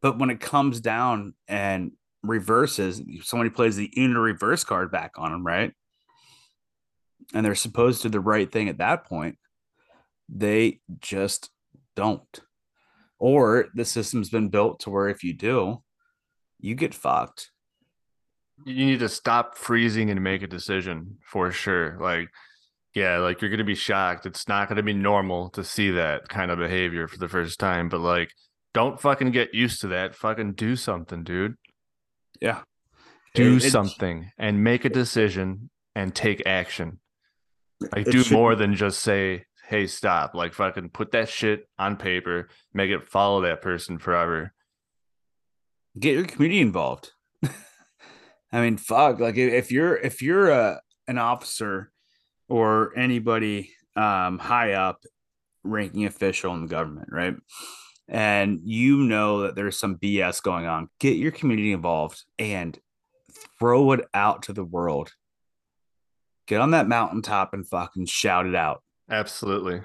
But 0.02 0.18
when 0.18 0.30
it 0.30 0.40
comes 0.40 0.80
down 0.80 1.34
and 1.48 1.92
reverses, 2.22 3.02
somebody 3.22 3.50
plays 3.50 3.76
the 3.76 3.90
in 3.96 4.16
reverse 4.16 4.64
card 4.64 4.90
back 4.90 5.12
on 5.16 5.32
them, 5.32 5.46
right? 5.46 5.72
And 7.34 7.44
they're 7.44 7.54
supposed 7.54 8.02
to 8.02 8.08
do 8.08 8.12
the 8.12 8.20
right 8.20 8.50
thing 8.50 8.68
at 8.68 8.78
that 8.78 9.04
point. 9.04 9.38
They 10.28 10.80
just 11.00 11.50
don't. 11.94 12.22
Or 13.18 13.66
the 13.74 13.84
system's 13.84 14.28
been 14.30 14.48
built 14.48 14.80
to 14.80 14.90
where 14.90 15.08
if 15.08 15.24
you 15.24 15.32
do, 15.34 15.82
you 16.60 16.74
get 16.74 16.94
fucked. 16.94 17.50
You 18.64 18.86
need 18.86 19.00
to 19.00 19.08
stop 19.08 19.56
freezing 19.58 20.10
and 20.10 20.22
make 20.22 20.42
a 20.42 20.46
decision 20.46 21.18
for 21.24 21.50
sure. 21.50 21.98
Like, 22.00 22.28
yeah, 22.94 23.18
like 23.18 23.40
you're 23.40 23.50
gonna 23.50 23.64
be 23.64 23.74
shocked. 23.74 24.24
It's 24.26 24.48
not 24.48 24.68
gonna 24.68 24.82
be 24.82 24.94
normal 24.94 25.50
to 25.50 25.62
see 25.64 25.90
that 25.92 26.28
kind 26.28 26.50
of 26.50 26.58
behavior 26.58 27.08
for 27.08 27.18
the 27.18 27.28
first 27.28 27.58
time, 27.60 27.88
but 27.88 28.00
like 28.00 28.30
don't 28.72 29.00
fucking 29.00 29.30
get 29.30 29.54
used 29.54 29.80
to 29.82 29.88
that. 29.88 30.14
Fucking 30.14 30.52
do 30.52 30.76
something, 30.76 31.22
dude. 31.22 31.56
Yeah. 32.40 32.62
Do 33.34 33.56
it- 33.56 33.70
something 33.70 34.30
and 34.38 34.64
make 34.64 34.84
a 34.84 34.90
decision 34.90 35.68
and 35.94 36.14
take 36.14 36.46
action. 36.46 37.00
Like 37.94 38.06
do 38.06 38.22
should- 38.22 38.32
more 38.32 38.54
than 38.54 38.74
just 38.74 39.00
say, 39.00 39.44
"Hey, 39.66 39.86
stop." 39.86 40.34
Like 40.34 40.54
fucking 40.54 40.90
put 40.90 41.12
that 41.12 41.28
shit 41.28 41.68
on 41.78 41.96
paper, 41.96 42.48
make 42.72 42.90
it 42.90 43.08
follow 43.08 43.42
that 43.42 43.62
person 43.62 43.98
forever. 43.98 44.52
get 45.98 46.14
your 46.14 46.26
community 46.26 46.60
involved. 46.60 47.12
I 48.52 48.60
mean, 48.60 48.76
fuck. 48.76 49.18
Like 49.20 49.36
if 49.36 49.72
you're 49.72 49.96
if 49.96 50.22
you're 50.22 50.50
a 50.50 50.80
an 51.08 51.18
officer 51.18 51.90
or 52.48 52.92
anybody 52.96 53.72
um 53.96 54.38
high 54.38 54.72
up 54.72 55.04
ranking 55.64 56.06
official 56.06 56.54
in 56.54 56.62
the 56.62 56.68
government, 56.68 57.08
right? 57.10 57.34
And 58.08 58.60
you 58.62 58.98
know 58.98 59.42
that 59.42 59.56
there's 59.56 59.78
some 59.78 59.96
BS 59.96 60.42
going 60.42 60.66
on, 60.66 60.88
get 61.00 61.16
your 61.16 61.32
community 61.32 61.72
involved 61.72 62.24
and 62.38 62.78
throw 63.58 63.92
it 63.92 64.06
out 64.14 64.42
to 64.44 64.52
the 64.52 64.64
world. 64.64 65.12
Get 66.46 66.60
on 66.60 66.70
that 66.70 66.86
mountaintop 66.86 67.52
and 67.52 67.66
fucking 67.66 68.06
shout 68.06 68.46
it 68.46 68.54
out. 68.54 68.82
Absolutely. 69.10 69.82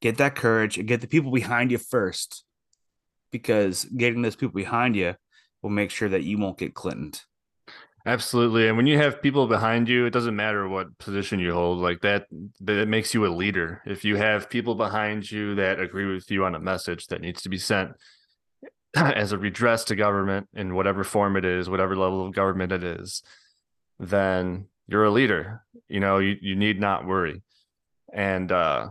Get 0.00 0.18
that 0.18 0.34
courage 0.34 0.78
and 0.78 0.88
get 0.88 1.00
the 1.00 1.06
people 1.06 1.30
behind 1.30 1.70
you 1.70 1.78
first. 1.78 2.44
Because 3.30 3.84
getting 3.84 4.22
those 4.22 4.36
people 4.36 4.54
behind 4.54 4.96
you 4.96 5.14
will 5.62 5.70
make 5.70 5.90
sure 5.90 6.08
that 6.08 6.24
you 6.24 6.38
won't 6.38 6.58
get 6.58 6.74
Clintoned. 6.74 7.22
Absolutely. 8.06 8.66
And 8.66 8.76
when 8.76 8.86
you 8.86 8.96
have 8.96 9.20
people 9.20 9.46
behind 9.46 9.88
you, 9.88 10.06
it 10.06 10.12
doesn't 10.12 10.34
matter 10.34 10.66
what 10.66 10.96
position 10.98 11.38
you 11.38 11.52
hold, 11.52 11.80
like 11.80 12.00
that 12.00 12.26
that 12.60 12.88
makes 12.88 13.12
you 13.12 13.26
a 13.26 13.28
leader. 13.28 13.82
If 13.84 14.04
you 14.04 14.16
have 14.16 14.48
people 14.48 14.74
behind 14.74 15.30
you 15.30 15.54
that 15.56 15.78
agree 15.78 16.06
with 16.06 16.30
you 16.30 16.44
on 16.44 16.54
a 16.54 16.60
message 16.60 17.08
that 17.08 17.20
needs 17.20 17.42
to 17.42 17.50
be 17.50 17.58
sent 17.58 17.92
as 18.96 19.32
a 19.32 19.38
redress 19.38 19.84
to 19.84 19.96
government 19.96 20.48
in 20.54 20.74
whatever 20.74 21.04
form 21.04 21.36
it 21.36 21.44
is, 21.44 21.68
whatever 21.68 21.94
level 21.94 22.26
of 22.26 22.34
government 22.34 22.72
it 22.72 22.82
is, 22.82 23.22
then 23.98 24.66
you're 24.88 25.04
a 25.04 25.10
leader. 25.10 25.62
You 25.88 26.00
know, 26.00 26.18
you, 26.18 26.36
you 26.40 26.56
need 26.56 26.80
not 26.80 27.06
worry. 27.06 27.42
And 28.12 28.50
uh 28.50 28.88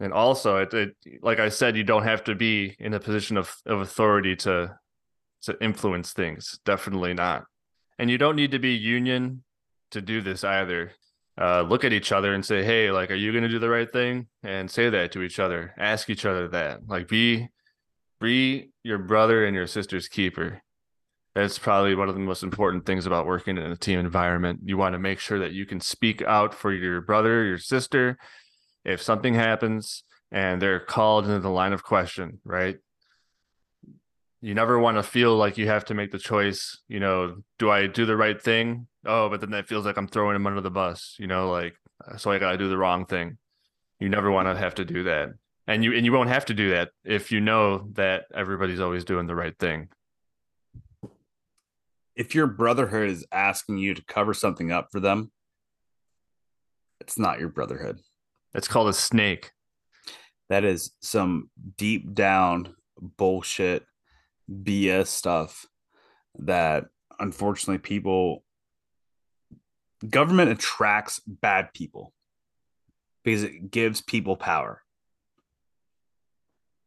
and 0.00 0.12
also 0.12 0.58
it, 0.58 0.74
it 0.74 0.96
like 1.22 1.40
I 1.40 1.48
said, 1.48 1.76
you 1.76 1.84
don't 1.84 2.04
have 2.04 2.24
to 2.24 2.34
be 2.34 2.76
in 2.78 2.94
a 2.94 3.00
position 3.00 3.36
of, 3.36 3.54
of 3.66 3.80
authority 3.80 4.36
to 4.36 4.76
to 5.42 5.56
influence 5.62 6.12
things. 6.12 6.58
Definitely 6.64 7.14
not. 7.14 7.44
And 7.98 8.10
you 8.10 8.18
don't 8.18 8.36
need 8.36 8.52
to 8.52 8.58
be 8.58 8.74
union 8.74 9.42
to 9.92 10.00
do 10.00 10.20
this 10.20 10.44
either. 10.44 10.92
Uh, 11.40 11.62
look 11.62 11.84
at 11.84 11.92
each 11.92 12.10
other 12.10 12.34
and 12.34 12.44
say 12.44 12.64
hey 12.64 12.90
like 12.90 13.10
are 13.10 13.16
you 13.16 13.32
going 13.32 13.44
to 13.44 13.48
do 13.48 13.58
the 13.58 13.68
right 13.68 13.90
thing? 13.92 14.28
And 14.42 14.70
say 14.70 14.90
that 14.90 15.12
to 15.12 15.22
each 15.22 15.38
other. 15.38 15.74
Ask 15.78 16.10
each 16.10 16.24
other 16.24 16.48
that. 16.48 16.86
Like 16.86 17.08
be 17.08 17.48
be 18.20 18.70
your 18.82 18.98
brother 18.98 19.44
and 19.44 19.54
your 19.54 19.66
sister's 19.66 20.08
keeper. 20.08 20.62
That's 21.34 21.58
probably 21.58 21.94
one 21.94 22.08
of 22.08 22.14
the 22.14 22.20
most 22.20 22.42
important 22.42 22.84
things 22.84 23.06
about 23.06 23.26
working 23.26 23.58
in 23.58 23.70
a 23.70 23.76
team 23.76 24.00
environment. 24.00 24.60
You 24.64 24.76
want 24.76 24.94
to 24.94 24.98
make 24.98 25.20
sure 25.20 25.38
that 25.38 25.52
you 25.52 25.66
can 25.66 25.80
speak 25.80 26.20
out 26.22 26.52
for 26.52 26.72
your 26.72 27.00
brother 27.00 27.44
your 27.44 27.58
sister 27.58 28.18
if 28.84 29.02
something 29.02 29.34
happens 29.34 30.04
and 30.30 30.60
they're 30.60 30.80
called 30.80 31.24
into 31.24 31.40
the 31.40 31.50
line 31.50 31.72
of 31.72 31.82
question 31.82 32.40
right? 32.44 32.78
You 34.40 34.54
never 34.54 34.78
want 34.78 34.98
to 34.98 35.02
feel 35.02 35.34
like 35.36 35.58
you 35.58 35.66
have 35.66 35.86
to 35.86 35.94
make 35.94 36.12
the 36.12 36.18
choice 36.18 36.78
you 36.88 37.00
know 37.00 37.42
do 37.58 37.70
i 37.70 37.86
do 37.86 38.06
the 38.06 38.16
right 38.16 38.40
thing? 38.40 38.86
Oh 39.04 39.28
but 39.28 39.40
then 39.40 39.50
that 39.50 39.68
feels 39.68 39.84
like 39.84 39.96
i'm 39.96 40.08
throwing 40.08 40.36
him 40.36 40.46
under 40.46 40.60
the 40.60 40.70
bus 40.70 41.16
you 41.18 41.26
know 41.26 41.50
like 41.50 41.74
so 42.16 42.30
i 42.30 42.38
gotta 42.38 42.58
do 42.58 42.68
the 42.68 42.78
wrong 42.78 43.06
thing. 43.06 43.38
You 44.00 44.08
never 44.08 44.30
want 44.30 44.46
to 44.46 44.56
have 44.56 44.76
to 44.76 44.84
do 44.84 45.04
that. 45.04 45.30
And 45.66 45.84
you 45.84 45.92
and 45.92 46.04
you 46.04 46.12
won't 46.12 46.30
have 46.30 46.46
to 46.46 46.54
do 46.54 46.70
that 46.70 46.90
if 47.04 47.30
you 47.30 47.40
know 47.40 47.88
that 47.92 48.24
everybody's 48.34 48.80
always 48.80 49.04
doing 49.04 49.26
the 49.26 49.34
right 49.34 49.56
thing. 49.58 49.88
If 52.16 52.34
your 52.34 52.46
brotherhood 52.46 53.10
is 53.10 53.26
asking 53.30 53.78
you 53.78 53.94
to 53.94 54.04
cover 54.04 54.32
something 54.32 54.72
up 54.72 54.88
for 54.90 54.98
them, 54.98 55.30
it's 57.00 57.18
not 57.18 57.38
your 57.38 57.50
brotherhood. 57.50 58.00
It's 58.54 58.68
called 58.68 58.88
a 58.88 58.92
snake 58.92 59.52
That 60.48 60.64
is 60.64 60.92
some 61.00 61.50
deep 61.76 62.14
down 62.14 62.74
bullshit 63.00 63.84
BS 64.50 65.08
stuff 65.08 65.66
that 66.40 66.86
unfortunately 67.18 67.78
people 67.78 68.44
government 70.08 70.50
attracts 70.50 71.20
bad 71.26 71.72
people 71.74 72.12
because 73.24 73.42
it 73.42 73.70
gives 73.70 74.00
people 74.00 74.36
power. 74.36 74.82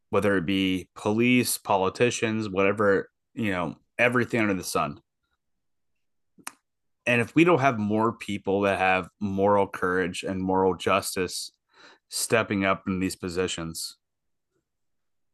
Whether 0.09 0.37
it 0.37 0.45
be 0.45 0.89
police, 0.95 1.57
politicians, 1.57 2.49
whatever, 2.49 3.09
you 3.33 3.51
know, 3.51 3.75
everything 3.97 4.41
under 4.41 4.53
the 4.53 4.63
sun. 4.63 4.99
And 7.05 7.21
if 7.21 7.33
we 7.35 7.43
don't 7.43 7.61
have 7.61 7.79
more 7.79 8.13
people 8.13 8.61
that 8.61 8.77
have 8.77 9.09
moral 9.19 9.67
courage 9.67 10.23
and 10.23 10.41
moral 10.41 10.75
justice 10.75 11.51
stepping 12.09 12.65
up 12.65 12.83
in 12.87 12.99
these 12.99 13.15
positions, 13.15 13.97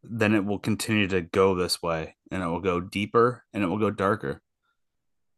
then 0.03 0.33
it 0.33 0.45
will 0.45 0.59
continue 0.59 1.07
to 1.07 1.21
go 1.21 1.55
this 1.55 1.81
way 1.81 2.15
and 2.31 2.41
it 2.41 2.47
will 2.47 2.61
go 2.61 2.79
deeper 2.79 3.43
and 3.53 3.63
it 3.63 3.67
will 3.67 3.79
go 3.79 3.91
darker 3.91 4.41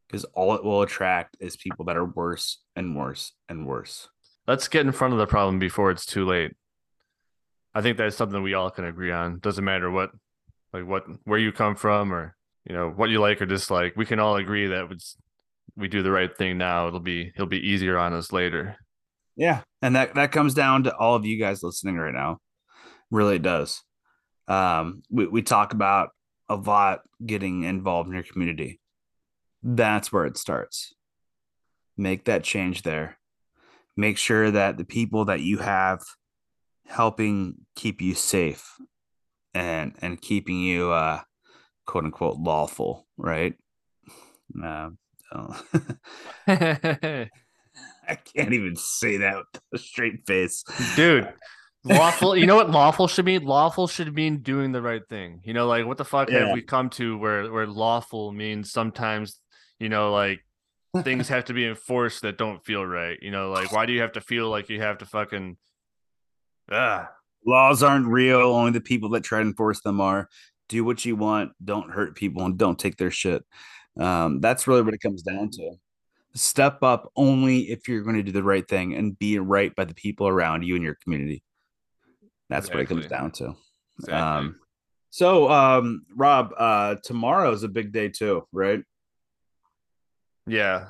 because 0.07 0.25
all 0.25 0.55
it 0.55 0.63
will 0.63 0.81
attract 0.81 1.37
is 1.39 1.55
people 1.55 1.85
that 1.85 1.97
are 1.97 2.05
worse 2.05 2.59
and 2.75 2.95
worse 2.95 3.33
and 3.47 3.67
worse. 3.67 4.09
let's 4.47 4.67
get 4.67 4.85
in 4.85 4.91
front 4.91 5.13
of 5.13 5.19
the 5.19 5.27
problem 5.27 5.59
before 5.59 5.91
it's 5.91 6.05
too 6.05 6.25
late. 6.25 6.55
I 7.75 7.81
think 7.81 7.97
that's 7.97 8.15
something 8.15 8.41
we 8.41 8.55
all 8.55 8.71
can 8.71 8.85
agree 8.85 9.11
on. 9.11 9.39
Doesn't 9.39 9.63
matter 9.63 9.91
what 9.91 10.09
like 10.73 10.87
what 10.87 11.03
where 11.23 11.39
you 11.39 11.51
come 11.51 11.75
from 11.75 12.11
or 12.11 12.35
you 12.65 12.75
know 12.75 12.89
what 12.89 13.09
you 13.09 13.19
like 13.19 13.41
or 13.41 13.45
dislike. 13.45 13.93
We 13.95 14.05
can 14.05 14.19
all 14.19 14.37
agree 14.37 14.67
that 14.67 14.91
it's, 14.91 15.15
we 15.79 15.87
do 15.87 16.03
the 16.03 16.11
right 16.11 16.35
thing 16.37 16.57
now 16.57 16.87
it'll 16.87 16.99
be 16.99 17.31
it'll 17.35 17.47
be 17.47 17.67
easier 17.67 17.97
on 17.97 18.13
us 18.13 18.31
later 18.31 18.75
Yeah. 19.35 19.61
And 19.81 19.95
that, 19.95 20.15
that 20.15 20.33
comes 20.33 20.53
down 20.53 20.83
to 20.83 20.95
all 20.97 21.15
of 21.15 21.25
you 21.25 21.39
guys 21.39 21.63
listening 21.63 21.95
right 21.95 22.13
now. 22.13 22.39
Really 23.09 23.39
does. 23.39 23.81
Um, 24.49 25.01
we, 25.09 25.27
we 25.27 25.41
talk 25.41 25.71
about 25.73 26.09
a 26.49 26.55
lot 26.55 26.99
getting 27.25 27.63
involved 27.63 28.09
in 28.09 28.15
your 28.15 28.23
community. 28.23 28.81
That's 29.63 30.11
where 30.11 30.25
it 30.25 30.37
starts. 30.37 30.93
Make 31.95 32.25
that 32.25 32.43
change 32.43 32.81
there. 32.83 33.17
Make 33.95 34.17
sure 34.17 34.51
that 34.51 34.75
the 34.75 34.83
people 34.83 35.25
that 35.25 35.39
you 35.39 35.59
have 35.59 36.01
helping 36.85 37.55
keep 37.75 38.01
you 38.01 38.15
safe 38.15 38.75
and 39.53 39.95
and 40.01 40.19
keeping 40.19 40.59
you 40.59 40.91
uh 40.91 41.21
quote 41.85 42.03
unquote 42.03 42.37
lawful, 42.37 43.07
right? 43.15 43.55
Um, 44.61 44.97
oh. 45.33 45.63
I 46.47 48.15
can't 48.35 48.53
even 48.53 48.75
say 48.75 49.17
that 49.17 49.35
with 49.37 49.61
a 49.73 49.77
straight 49.77 50.25
face. 50.25 50.63
dude 50.95 51.31
lawful 51.85 52.35
you 52.35 52.45
know 52.45 52.57
what 52.57 52.69
lawful 52.69 53.07
should 53.07 53.23
mean 53.23 53.43
lawful 53.45 53.87
should 53.87 54.13
mean 54.13 54.39
doing 54.39 54.73
the 54.73 54.81
right 54.81 55.07
thing 55.07 55.39
you 55.45 55.53
know 55.53 55.65
like 55.65 55.85
what 55.85 55.97
the 55.97 56.03
fuck 56.03 56.29
Yeah. 56.29 56.47
have 56.47 56.53
we 56.53 56.61
come 56.61 56.89
to 56.91 57.17
where 57.17 57.49
where 57.51 57.65
lawful 57.67 58.33
means 58.33 58.69
sometimes 58.71 59.39
you 59.79 59.87
know 59.87 60.11
like 60.11 60.41
things 61.03 61.29
have 61.29 61.45
to 61.45 61.53
be 61.53 61.65
enforced 61.65 62.23
that 62.23 62.37
don't 62.37 62.65
feel 62.65 62.85
right 62.85 63.17
you 63.21 63.31
know 63.31 63.49
like 63.51 63.71
why 63.71 63.85
do 63.85 63.93
you 63.93 64.01
have 64.01 64.11
to 64.13 64.21
feel 64.21 64.49
like 64.49 64.67
you 64.69 64.81
have 64.81 64.97
to 64.97 65.05
fucking 65.05 65.55
ah 66.71 67.09
Laws 67.45 67.81
aren't 67.83 68.07
real. 68.07 68.41
Only 68.41 68.71
the 68.71 68.81
people 68.81 69.09
that 69.11 69.23
try 69.23 69.39
to 69.39 69.47
enforce 69.47 69.81
them 69.81 70.01
are. 70.01 70.27
Do 70.67 70.83
what 70.83 71.05
you 71.05 71.15
want. 71.15 71.53
Don't 71.63 71.89
hurt 71.89 72.15
people 72.15 72.43
and 72.43 72.57
don't 72.57 72.77
take 72.77 72.97
their 72.97 73.11
shit. 73.11 73.43
Um, 73.99 74.39
that's 74.39 74.67
really 74.67 74.81
what 74.81 74.93
it 74.93 75.01
comes 75.01 75.21
down 75.21 75.49
to. 75.51 75.73
Step 76.33 76.83
up 76.83 77.11
only 77.15 77.69
if 77.69 77.87
you're 77.87 78.01
going 78.01 78.15
to 78.15 78.23
do 78.23 78.31
the 78.31 78.43
right 78.43 78.67
thing 78.67 78.95
and 78.95 79.17
be 79.17 79.39
right 79.39 79.75
by 79.75 79.83
the 79.83 79.93
people 79.93 80.27
around 80.27 80.63
you 80.63 80.75
and 80.75 80.83
your 80.83 80.95
community. 81.03 81.43
That's 82.49 82.69
what 82.69 82.79
it 82.79 82.87
comes 82.87 83.07
down 83.07 83.31
to. 83.31 83.55
exactly. 83.99 84.19
Um, 84.19 84.59
So, 85.11 85.49
um, 85.49 86.05
Rob, 86.15 86.53
uh, 86.57 86.95
tomorrow 87.03 87.51
is 87.51 87.63
a 87.63 87.67
big 87.67 87.91
day 87.91 88.09
too, 88.09 88.47
right? 88.51 88.83
Yeah. 90.47 90.89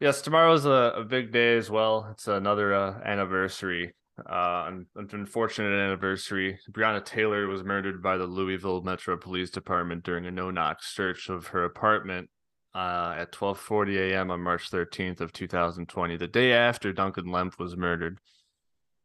Yes, 0.00 0.22
tomorrow's 0.22 0.66
a, 0.66 0.94
a 0.96 1.04
big 1.04 1.32
day 1.32 1.56
as 1.56 1.70
well. 1.70 2.08
It's 2.12 2.28
another 2.28 2.74
uh, 2.74 3.00
anniversary. 3.04 3.92
Uh, 4.18 4.66
an, 4.68 4.86
unfortunate 4.94 5.76
anniversary. 5.76 6.58
Breonna 6.70 7.04
Taylor 7.04 7.48
was 7.48 7.64
murdered 7.64 8.00
by 8.00 8.16
the 8.16 8.26
Louisville 8.26 8.80
Metro 8.82 9.16
Police 9.16 9.50
Department 9.50 10.04
during 10.04 10.24
a 10.26 10.30
no-knock 10.30 10.84
search 10.84 11.28
of 11.28 11.48
her 11.48 11.64
apartment 11.64 12.30
uh, 12.74 13.14
at 13.18 13.32
12:40 13.32 14.12
a.m. 14.12 14.30
on 14.30 14.40
March 14.40 14.70
13th 14.70 15.20
of 15.20 15.32
2020, 15.32 16.16
the 16.16 16.28
day 16.28 16.52
after 16.52 16.92
Duncan 16.92 17.30
Lemp 17.30 17.58
was 17.58 17.76
murdered 17.76 18.18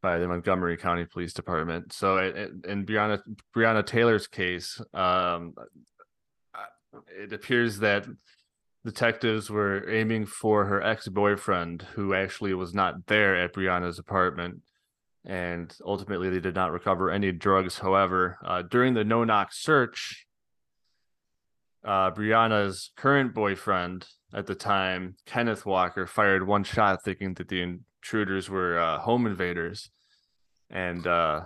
by 0.01 0.19
the 0.19 0.27
Montgomery 0.27 0.77
County 0.77 1.05
Police 1.05 1.33
Department. 1.33 1.91
So, 1.91 2.17
in 2.17 2.85
Breonna 2.85 3.19
Breonna 3.55 3.85
Taylor's 3.85 4.27
case, 4.27 4.79
um, 4.93 5.53
it 7.07 7.33
appears 7.33 7.79
that 7.79 8.05
detectives 8.85 9.49
were 9.49 9.89
aiming 9.89 10.25
for 10.25 10.65
her 10.65 10.81
ex-boyfriend, 10.81 11.81
who 11.93 12.13
actually 12.13 12.53
was 12.53 12.73
not 12.73 13.07
there 13.07 13.35
at 13.35 13.53
Breonna's 13.53 13.99
apartment, 13.99 14.61
and 15.29 15.77
ultimately 15.86 16.27
they 16.31 16.39
did 16.39 16.55
not 16.55 16.71
recover 16.71 17.12
any 17.12 17.31
drugs. 17.31 17.77
However, 17.77 18.39
uh, 18.43 18.63
during 18.63 18.95
the 18.95 19.03
no-knock 19.03 19.50
search, 19.53 20.25
uh, 21.86 22.09
Breonna's 22.09 22.89
current 22.98 23.36
boyfriend 23.36 24.07
at 24.33 24.48
the 24.48 24.55
time, 24.55 25.17
Kenneth 25.27 25.67
Walker, 25.67 26.07
fired 26.07 26.48
one 26.48 26.63
shot, 26.63 27.03
thinking 27.05 27.36
that 27.36 27.48
the 27.48 27.62
intruders 27.62 28.50
were 28.50 28.79
uh, 28.79 28.98
home 28.98 29.27
invaders, 29.27 29.91
and 30.71 31.05
uh, 31.05 31.41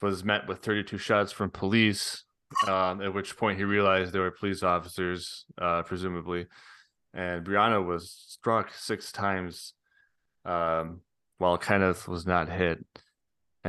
was 0.00 0.22
met 0.22 0.46
with 0.46 0.60
32 0.60 0.96
shots 0.96 1.32
from 1.32 1.50
police. 1.50 2.22
Um, 2.66 3.02
at 3.02 3.12
which 3.12 3.36
point 3.36 3.58
he 3.58 3.64
realized 3.64 4.12
they 4.12 4.20
were 4.20 4.30
police 4.30 4.62
officers, 4.62 5.44
uh, 5.60 5.82
presumably, 5.82 6.46
and 7.12 7.44
Breonna 7.44 7.84
was 7.84 8.10
struck 8.10 8.72
six 8.72 9.12
times, 9.12 9.74
um, 10.46 11.00
while 11.36 11.58
Kenneth 11.58 12.06
was 12.08 12.24
not 12.24 12.48
hit. 12.48 12.78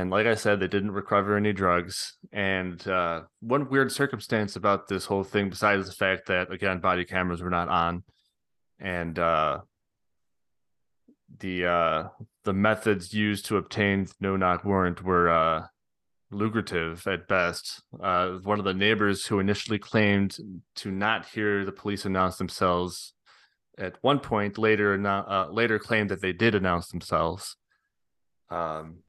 And 0.00 0.10
like 0.10 0.26
I 0.26 0.34
said, 0.34 0.60
they 0.60 0.66
didn't 0.66 0.92
recover 0.92 1.36
any 1.36 1.52
drugs. 1.52 2.14
And 2.32 2.86
uh, 2.88 3.24
one 3.40 3.68
weird 3.68 3.92
circumstance 3.92 4.56
about 4.56 4.88
this 4.88 5.04
whole 5.04 5.24
thing, 5.24 5.50
besides 5.50 5.86
the 5.86 5.92
fact 5.94 6.28
that 6.28 6.50
again 6.50 6.78
body 6.80 7.04
cameras 7.04 7.42
were 7.42 7.50
not 7.50 7.68
on, 7.68 8.02
and 8.78 9.18
uh, 9.18 9.58
the 11.38 11.66
uh, 11.66 12.08
the 12.44 12.54
methods 12.54 13.12
used 13.12 13.44
to 13.46 13.58
obtain 13.58 14.06
no 14.20 14.38
knock 14.38 14.64
warrant 14.64 15.04
were 15.04 15.28
uh, 15.28 15.66
lucrative 16.30 17.06
at 17.06 17.28
best. 17.28 17.82
Uh, 18.02 18.38
one 18.42 18.58
of 18.58 18.64
the 18.64 18.72
neighbors 18.72 19.26
who 19.26 19.38
initially 19.38 19.78
claimed 19.78 20.38
to 20.76 20.90
not 20.90 21.26
hear 21.26 21.66
the 21.66 21.72
police 21.72 22.06
announce 22.06 22.38
themselves, 22.38 23.12
at 23.76 23.98
one 24.00 24.18
point 24.18 24.56
later 24.56 24.94
uh, 25.06 25.48
later 25.50 25.78
claimed 25.78 26.08
that 26.08 26.22
they 26.22 26.32
did 26.32 26.54
announce 26.54 26.88
themselves. 26.88 27.56
Um, 28.48 29.02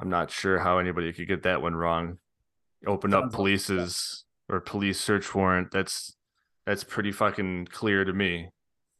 I'm 0.00 0.10
not 0.10 0.30
sure 0.30 0.58
how 0.58 0.78
anybody 0.78 1.12
could 1.12 1.28
get 1.28 1.42
that 1.42 1.62
one 1.62 1.74
wrong. 1.74 2.18
Open 2.86 3.12
up 3.12 3.32
police's 3.32 4.24
or 4.48 4.60
police 4.60 5.00
search 5.00 5.34
warrant. 5.34 5.70
That's 5.72 6.14
that's 6.66 6.84
pretty 6.84 7.12
fucking 7.12 7.66
clear 7.66 8.04
to 8.04 8.12
me. 8.12 8.50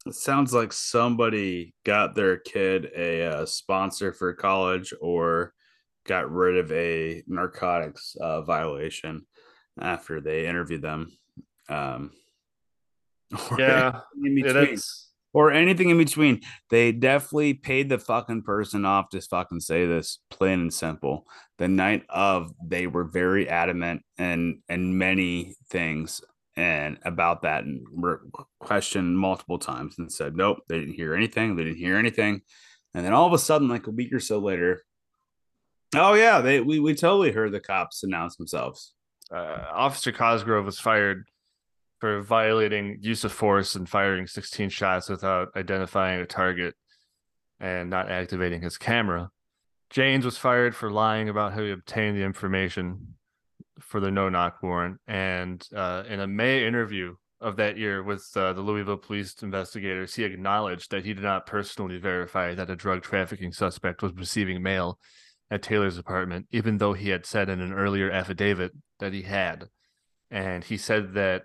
It 0.06 0.14
sounds 0.14 0.52
like 0.52 0.72
somebody 0.72 1.74
got 1.84 2.14
their 2.14 2.38
kid 2.38 2.90
a 2.96 3.24
uh, 3.24 3.46
sponsor 3.46 4.12
for 4.12 4.32
college 4.32 4.92
or 5.00 5.52
got 6.06 6.30
rid 6.30 6.56
of 6.56 6.72
a 6.72 7.22
narcotics 7.26 8.16
uh, 8.20 8.42
violation 8.42 9.26
after 9.78 10.20
they 10.20 10.46
interviewed 10.46 10.82
them. 10.82 11.12
Um, 11.68 12.12
yeah, 13.58 14.00
yeah 14.16 14.76
or 15.38 15.52
anything 15.52 15.88
in 15.88 15.96
between. 15.96 16.40
They 16.68 16.90
definitely 16.90 17.54
paid 17.54 17.88
the 17.88 18.00
fucking 18.00 18.42
person 18.42 18.84
off 18.84 19.10
to 19.10 19.20
fucking 19.20 19.60
say 19.60 19.86
this 19.86 20.18
plain 20.30 20.58
and 20.58 20.74
simple. 20.74 21.28
The 21.58 21.68
night 21.68 22.02
of, 22.08 22.52
they 22.60 22.88
were 22.88 23.04
very 23.04 23.48
adamant 23.48 24.02
and 24.18 24.58
and 24.68 24.98
many 24.98 25.54
things 25.70 26.20
and 26.56 26.98
about 27.04 27.42
that 27.42 27.62
and 27.62 27.86
were 27.92 28.22
questioned 28.58 29.16
multiple 29.16 29.60
times 29.60 29.96
and 29.98 30.12
said 30.12 30.34
nope 30.34 30.58
they 30.68 30.80
didn't 30.80 30.94
hear 30.94 31.14
anything 31.14 31.54
they 31.54 31.62
didn't 31.62 31.78
hear 31.78 31.96
anything 31.96 32.40
and 32.94 33.06
then 33.06 33.12
all 33.12 33.28
of 33.28 33.32
a 33.32 33.38
sudden 33.38 33.68
like 33.68 33.86
a 33.86 33.92
week 33.92 34.12
or 34.12 34.18
so 34.18 34.40
later 34.40 34.82
oh 35.94 36.14
yeah 36.14 36.40
they 36.40 36.60
we, 36.60 36.80
we 36.80 36.96
totally 36.96 37.30
heard 37.30 37.52
the 37.52 37.60
cops 37.60 38.02
announce 38.02 38.34
themselves 38.34 38.92
uh, 39.30 39.66
officer 39.72 40.10
cosgrove 40.10 40.64
was 40.64 40.80
fired 40.80 41.26
for 41.98 42.22
violating 42.22 42.98
use 43.00 43.24
of 43.24 43.32
force 43.32 43.74
and 43.74 43.88
firing 43.88 44.26
16 44.26 44.68
shots 44.68 45.08
without 45.08 45.48
identifying 45.56 46.20
a 46.20 46.26
target 46.26 46.74
and 47.60 47.90
not 47.90 48.10
activating 48.10 48.62
his 48.62 48.78
camera 48.78 49.30
Jaynes 49.90 50.24
was 50.24 50.36
fired 50.36 50.76
for 50.76 50.90
lying 50.90 51.28
about 51.28 51.54
how 51.54 51.62
he 51.62 51.70
obtained 51.70 52.16
the 52.16 52.22
information 52.22 53.14
for 53.80 54.00
the 54.00 54.10
no 54.10 54.28
knock 54.28 54.62
warrant. 54.62 54.98
And 55.06 55.66
uh, 55.74 56.04
in 56.08 56.20
a 56.20 56.26
May 56.26 56.66
interview 56.66 57.14
of 57.40 57.56
that 57.56 57.78
year 57.78 58.02
with 58.02 58.28
uh, 58.36 58.52
the 58.52 58.60
Louisville 58.60 58.98
police 58.98 59.34
investigators, 59.42 60.14
he 60.14 60.24
acknowledged 60.24 60.90
that 60.90 61.04
he 61.04 61.14
did 61.14 61.22
not 61.22 61.46
personally 61.46 61.98
verify 61.98 62.54
that 62.54 62.70
a 62.70 62.76
drug 62.76 63.02
trafficking 63.02 63.52
suspect 63.52 64.02
was 64.02 64.12
receiving 64.14 64.62
mail 64.62 64.98
at 65.50 65.62
Taylor's 65.62 65.96
apartment, 65.96 66.46
even 66.50 66.76
though 66.76 66.92
he 66.92 67.08
had 67.08 67.24
said 67.24 67.48
in 67.48 67.60
an 67.60 67.72
earlier 67.72 68.10
affidavit 68.10 68.72
that 68.98 69.14
he 69.14 69.22
had. 69.22 69.68
And 70.30 70.62
he 70.62 70.76
said 70.76 71.14
that 71.14 71.44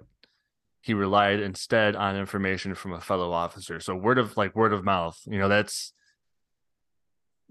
he 0.83 0.93
relied 0.93 1.39
instead 1.39 1.95
on 1.95 2.17
information 2.17 2.75
from 2.75 2.91
a 2.91 2.99
fellow 2.99 3.31
officer. 3.31 3.79
So 3.79 3.95
word 3.95 4.17
of 4.17 4.35
like 4.35 4.53
word 4.53 4.73
of 4.73 4.83
mouth, 4.83 5.17
you 5.25 5.39
know, 5.39 5.47
that's 5.47 5.93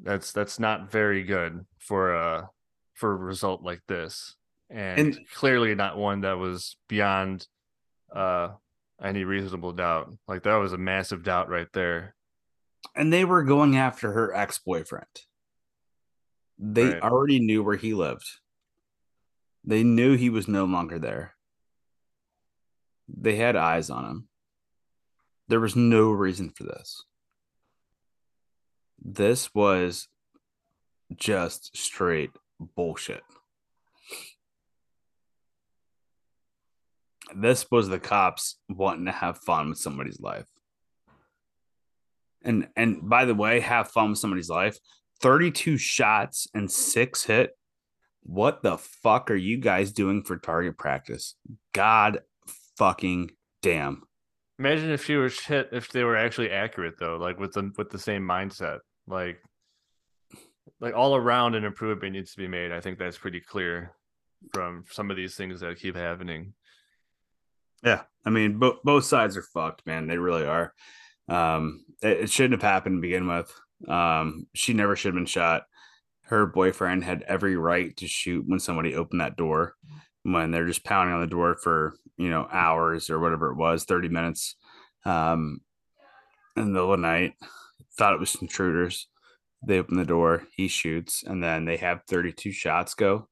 that's 0.02 0.32
that's 0.32 0.60
not 0.60 0.92
very 0.92 1.22
good 1.24 1.64
for 1.78 2.12
a 2.12 2.50
for 2.92 3.12
a 3.12 3.16
result 3.16 3.62
like 3.62 3.80
this 3.88 4.36
and, 4.68 4.98
and 4.98 5.18
clearly 5.32 5.74
not 5.74 5.96
one 5.96 6.20
that 6.20 6.36
was 6.36 6.76
beyond 6.88 7.46
uh 8.14 8.50
any 9.02 9.24
reasonable 9.24 9.72
doubt. 9.72 10.12
Like 10.28 10.42
that 10.42 10.56
was 10.56 10.74
a 10.74 10.78
massive 10.78 11.22
doubt 11.22 11.48
right 11.48 11.68
there. 11.72 12.14
And 12.94 13.10
they 13.10 13.24
were 13.24 13.44
going 13.44 13.78
after 13.78 14.12
her 14.12 14.34
ex-boyfriend. 14.34 15.06
They 16.58 16.84
right. 16.84 17.02
already 17.02 17.40
knew 17.40 17.62
where 17.62 17.76
he 17.76 17.94
lived. 17.94 18.28
They 19.64 19.82
knew 19.82 20.16
he 20.16 20.28
was 20.28 20.48
no 20.48 20.66
longer 20.66 20.98
there. 20.98 21.34
They 23.08 23.36
had 23.36 23.56
eyes 23.56 23.90
on 23.90 24.04
him. 24.04 24.28
There 25.48 25.60
was 25.60 25.76
no 25.76 26.10
reason 26.10 26.50
for 26.50 26.64
this. 26.64 27.04
This 29.04 29.54
was 29.54 30.08
just 31.16 31.76
straight 31.76 32.30
bullshit. 32.58 33.22
This 37.34 37.70
was 37.70 37.88
the 37.88 37.98
cops 37.98 38.58
wanting 38.68 39.06
to 39.06 39.12
have 39.12 39.38
fun 39.38 39.70
with 39.70 39.78
somebody's 39.78 40.20
life. 40.20 40.46
And 42.44 42.68
and 42.76 43.08
by 43.08 43.24
the 43.24 43.34
way, 43.34 43.60
have 43.60 43.88
fun 43.90 44.10
with 44.10 44.18
somebody's 44.18 44.50
life. 44.50 44.78
32 45.20 45.76
shots 45.78 46.48
and 46.52 46.70
six 46.70 47.24
hit. 47.24 47.56
What 48.24 48.62
the 48.62 48.78
fuck 48.78 49.30
are 49.30 49.36
you 49.36 49.56
guys 49.56 49.92
doing 49.92 50.22
for 50.22 50.36
target 50.36 50.76
practice? 50.76 51.36
God 51.72 52.20
fucking 52.76 53.30
damn. 53.62 54.02
Imagine 54.58 54.90
if 54.90 55.04
she 55.04 55.16
was 55.16 55.38
hit 55.40 55.70
if 55.72 55.90
they 55.90 56.04
were 56.04 56.16
actually 56.16 56.50
accurate 56.50 56.94
though, 56.98 57.16
like 57.16 57.38
with 57.38 57.52
the 57.52 57.72
with 57.76 57.90
the 57.90 57.98
same 57.98 58.22
mindset. 58.22 58.78
Like 59.06 59.40
like 60.80 60.94
all 60.94 61.16
around 61.16 61.54
an 61.54 61.64
improvement 61.64 62.12
needs 62.12 62.32
to 62.32 62.38
be 62.38 62.48
made. 62.48 62.72
I 62.72 62.80
think 62.80 62.98
that's 62.98 63.18
pretty 63.18 63.40
clear 63.40 63.92
from 64.52 64.84
some 64.90 65.10
of 65.10 65.16
these 65.16 65.34
things 65.34 65.60
that 65.60 65.78
keep 65.78 65.96
happening. 65.96 66.54
Yeah, 67.82 68.02
I 68.24 68.30
mean, 68.30 68.58
bo- 68.58 68.78
both 68.84 69.04
sides 69.04 69.36
are 69.36 69.42
fucked, 69.42 69.86
man. 69.86 70.06
They 70.06 70.18
really 70.18 70.44
are. 70.44 70.72
Um, 71.28 71.84
it, 72.02 72.22
it 72.22 72.30
shouldn't 72.30 72.60
have 72.60 72.70
happened 72.70 72.98
to 72.98 73.00
begin 73.00 73.26
with. 73.26 73.52
Um, 73.88 74.46
she 74.54 74.72
never 74.72 74.94
should 74.94 75.08
have 75.08 75.16
been 75.16 75.26
shot. 75.26 75.64
Her 76.22 76.46
boyfriend 76.46 77.04
had 77.04 77.22
every 77.22 77.56
right 77.56 77.96
to 77.96 78.06
shoot 78.06 78.44
when 78.46 78.60
somebody 78.60 78.94
opened 78.94 79.20
that 79.20 79.36
door. 79.36 79.74
When 80.24 80.50
they're 80.50 80.66
just 80.66 80.84
pounding 80.84 81.14
on 81.14 81.20
the 81.20 81.26
door 81.26 81.56
for 81.56 81.96
you 82.16 82.30
know 82.30 82.46
hours 82.50 83.10
or 83.10 83.18
whatever 83.18 83.50
it 83.50 83.56
was, 83.56 83.84
thirty 83.84 84.08
minutes, 84.08 84.56
um, 85.04 85.60
in 86.56 86.64
the 86.64 86.70
middle 86.70 86.92
of 86.92 87.00
the 87.00 87.06
night, 87.06 87.34
thought 87.96 88.14
it 88.14 88.20
was 88.20 88.36
intruders. 88.36 89.08
They 89.66 89.78
open 89.78 89.96
the 89.96 90.04
door, 90.04 90.44
he 90.56 90.68
shoots, 90.68 91.24
and 91.24 91.42
then 91.42 91.64
they 91.64 91.76
have 91.78 92.02
thirty-two 92.08 92.52
shots 92.52 92.94
go. 92.94 93.28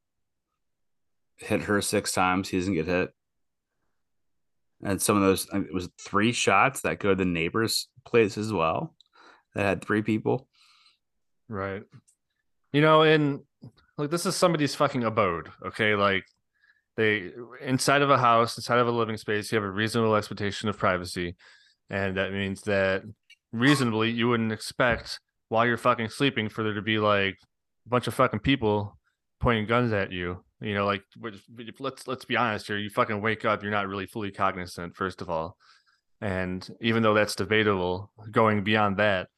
Hit 1.38 1.62
her 1.62 1.80
six 1.80 2.12
times, 2.12 2.48
he 2.48 2.58
doesn't 2.58 2.74
get 2.74 2.86
hit 2.86 3.10
and 4.82 5.00
some 5.00 5.14
of 5.14 5.22
those 5.22 5.46
it 5.52 5.74
was 5.74 5.90
three 6.00 6.32
shots 6.32 6.80
that 6.80 6.98
go 6.98 7.10
to 7.10 7.14
the 7.14 7.24
neighbor's 7.26 7.88
place 8.06 8.38
as 8.38 8.50
well 8.50 8.94
that 9.54 9.66
had 9.66 9.84
three 9.84 10.00
people 10.00 10.48
right 11.48 11.82
you 12.72 12.80
know 12.80 13.02
and 13.02 13.40
like 14.00 14.10
this 14.10 14.24
is 14.24 14.34
somebody's 14.34 14.74
fucking 14.74 15.04
abode. 15.04 15.50
Okay, 15.64 15.94
like 15.94 16.24
they 16.96 17.30
inside 17.60 18.02
of 18.02 18.10
a 18.10 18.18
house, 18.18 18.56
inside 18.56 18.78
of 18.78 18.88
a 18.88 18.92
living 18.92 19.16
space, 19.16 19.50
you 19.50 19.56
have 19.56 19.64
a 19.64 19.70
reasonable 19.70 20.16
expectation 20.16 20.68
of 20.68 20.78
privacy, 20.78 21.36
and 21.88 22.16
that 22.16 22.32
means 22.32 22.62
that 22.62 23.02
reasonably 23.52 24.10
you 24.10 24.28
wouldn't 24.28 24.52
expect 24.52 25.20
while 25.48 25.66
you're 25.66 25.76
fucking 25.76 26.08
sleeping 26.08 26.48
for 26.48 26.62
there 26.62 26.74
to 26.74 26.82
be 26.82 26.98
like 26.98 27.36
a 27.86 27.88
bunch 27.88 28.06
of 28.06 28.14
fucking 28.14 28.40
people 28.40 28.96
pointing 29.40 29.66
guns 29.66 29.92
at 29.92 30.12
you. 30.12 30.44
You 30.60 30.74
know, 30.74 30.84
like 30.84 31.02
let's 31.78 32.06
let's 32.06 32.24
be 32.24 32.36
honest 32.36 32.66
here. 32.66 32.76
You 32.76 32.90
fucking 32.90 33.22
wake 33.22 33.44
up, 33.44 33.62
you're 33.62 33.72
not 33.72 33.88
really 33.88 34.06
fully 34.06 34.30
cognizant, 34.30 34.94
first 34.94 35.22
of 35.22 35.30
all, 35.30 35.56
and 36.20 36.68
even 36.80 37.02
though 37.02 37.14
that's 37.14 37.34
debatable, 37.34 38.12
going 38.30 38.62
beyond 38.62 38.98
that, 38.98 39.28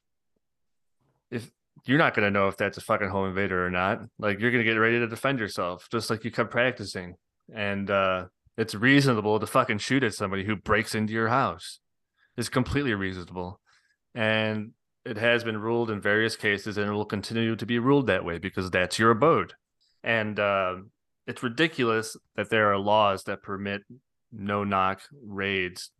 if 1.31 1.49
you're 1.85 1.97
not 1.97 2.13
gonna 2.13 2.31
know 2.31 2.49
if 2.49 2.57
that's 2.57 2.77
a 2.77 2.81
fucking 2.81 3.07
home 3.09 3.29
invader 3.29 3.65
or 3.65 3.69
not, 3.69 4.01
like 4.19 4.39
you're 4.39 4.51
gonna 4.51 4.65
get 4.65 4.73
ready 4.73 4.99
to 4.99 5.07
defend 5.07 5.39
yourself, 5.39 5.87
just 5.91 6.09
like 6.09 6.25
you 6.25 6.31
kept 6.31 6.51
practicing, 6.51 7.15
and 7.53 7.89
uh 7.89 8.25
it's 8.55 8.75
reasonable 8.75 9.39
to 9.39 9.47
fucking 9.47 9.79
shoot 9.79 10.03
at 10.03 10.13
somebody 10.13 10.45
who 10.45 10.55
breaks 10.55 10.93
into 10.93 11.11
your 11.11 11.29
house. 11.29 11.79
It's 12.37 12.49
completely 12.49 12.93
reasonable, 12.93 13.59
and 14.13 14.73
it 15.05 15.17
has 15.17 15.43
been 15.43 15.57
ruled 15.57 15.89
in 15.89 16.01
various 16.01 16.35
cases 16.35 16.77
and 16.77 16.89
it 16.89 16.93
will 16.93 17.05
continue 17.05 17.55
to 17.55 17.65
be 17.65 17.79
ruled 17.79 18.07
that 18.07 18.23
way 18.23 18.37
because 18.37 18.69
that's 18.69 18.97
your 18.97 19.11
abode. 19.11 19.53
And 20.03 20.39
uh, 20.39 20.75
it's 21.27 21.43
ridiculous 21.43 22.15
that 22.35 22.49
there 22.49 22.71
are 22.71 22.77
laws 22.77 23.23
that 23.25 23.43
permit 23.43 23.81
no 24.31 24.63
knock 24.63 25.01
raids 25.25 25.91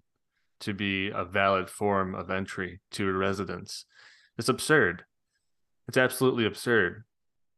to 0.62 0.74
be 0.74 1.10
a 1.10 1.26
valid 1.26 1.70
form 1.70 2.16
of 2.16 2.30
entry 2.32 2.80
to 2.92 3.08
a 3.08 3.14
residence. 3.14 3.86
It's 4.38 4.50
absurd. 4.50 5.04
It's 5.88 5.98
absolutely 5.98 6.46
absurd. 6.46 7.04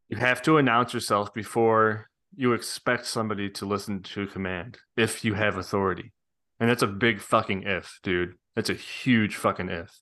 You 0.10 0.18
have 0.18 0.42
to 0.44 0.58
announce 0.58 0.94
yourself 0.94 1.34
before 1.34 2.10
you 2.36 2.54
expect 2.54 3.06
somebody 3.06 3.50
to 3.50 3.66
listen 3.66 4.02
to 4.02 4.28
command 4.28 4.78
if 4.98 5.24
you 5.24 5.34
have 5.34 5.58
authority 5.58 6.12
and 6.60 6.70
that's 6.70 6.84
a 6.84 6.88
big 6.88 7.20
fucking 7.20 7.64
if 7.64 8.00
dude 8.04 8.34
that's 8.56 8.70
a 8.70 8.74
huge 8.74 9.36
fucking 9.36 9.70
if 9.70 10.00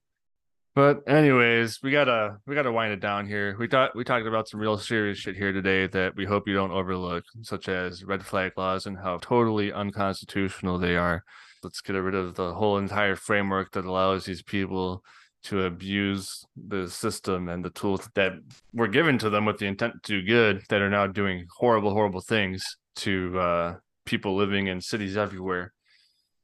but 0.75 1.07
anyways, 1.07 1.79
we 1.83 1.91
gotta 1.91 2.37
we 2.47 2.55
gotta 2.55 2.71
wind 2.71 2.93
it 2.93 2.99
down 2.99 3.27
here. 3.27 3.55
We 3.59 3.67
thought 3.67 3.95
we 3.95 4.03
talked 4.03 4.25
about 4.25 4.47
some 4.47 4.59
real 4.59 4.77
serious 4.79 5.19
shit 5.19 5.35
here 5.35 5.51
today 5.51 5.85
that 5.87 6.15
we 6.15 6.25
hope 6.25 6.47
you 6.47 6.55
don't 6.55 6.71
overlook, 6.71 7.25
such 7.43 7.69
as 7.69 8.03
red 8.03 8.25
flag 8.25 8.53
laws 8.57 8.87
and 8.87 8.97
how 8.97 9.19
totally 9.19 9.71
unconstitutional 9.71 10.79
they 10.79 10.95
are. 10.95 11.23
Let's 11.61 11.81
get 11.81 11.93
rid 11.93 12.15
of 12.15 12.33
the 12.35 12.55
whole 12.55 12.79
entire 12.79 13.15
framework 13.15 13.71
that 13.73 13.85
allows 13.85 14.25
these 14.25 14.41
people 14.41 15.03
to 15.43 15.65
abuse 15.65 16.45
the 16.55 16.87
system 16.89 17.49
and 17.49 17.63
the 17.63 17.69
tools 17.71 18.09
that 18.15 18.33
were 18.73 18.87
given 18.87 19.17
to 19.17 19.29
them 19.29 19.45
with 19.45 19.57
the 19.57 19.65
intent 19.65 20.01
to 20.03 20.21
do 20.21 20.27
good 20.27 20.63
that 20.69 20.81
are 20.81 20.89
now 20.89 21.05
doing 21.07 21.45
horrible, 21.57 21.91
horrible 21.91 22.21
things 22.21 22.77
to 22.95 23.37
uh, 23.37 23.75
people 24.05 24.35
living 24.35 24.67
in 24.67 24.79
cities 24.79 25.17
everywhere. 25.17 25.73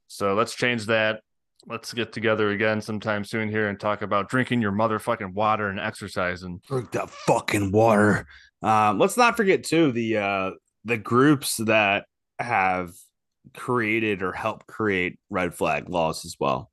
So 0.08 0.34
let's 0.34 0.54
change 0.54 0.86
that 0.86 1.20
let's 1.66 1.92
get 1.92 2.12
together 2.12 2.50
again 2.50 2.80
sometime 2.80 3.24
soon 3.24 3.48
here 3.48 3.68
and 3.68 3.78
talk 3.78 4.02
about 4.02 4.28
drinking 4.28 4.62
your 4.62 4.72
motherfucking 4.72 5.34
water 5.34 5.68
and 5.68 5.78
exercising. 5.78 6.60
Drink 6.66 6.92
that 6.92 7.10
fucking 7.10 7.72
water. 7.72 8.26
Um, 8.62 8.98
let's 8.98 9.16
not 9.16 9.36
forget 9.36 9.64
too 9.64 9.92
the 9.92 10.18
uh 10.18 10.50
the 10.84 10.96
groups 10.96 11.58
that 11.58 12.06
have 12.38 12.92
created 13.54 14.22
or 14.22 14.32
helped 14.32 14.66
create 14.66 15.18
red 15.28 15.54
flag 15.54 15.88
laws 15.88 16.24
as 16.24 16.36
well. 16.38 16.70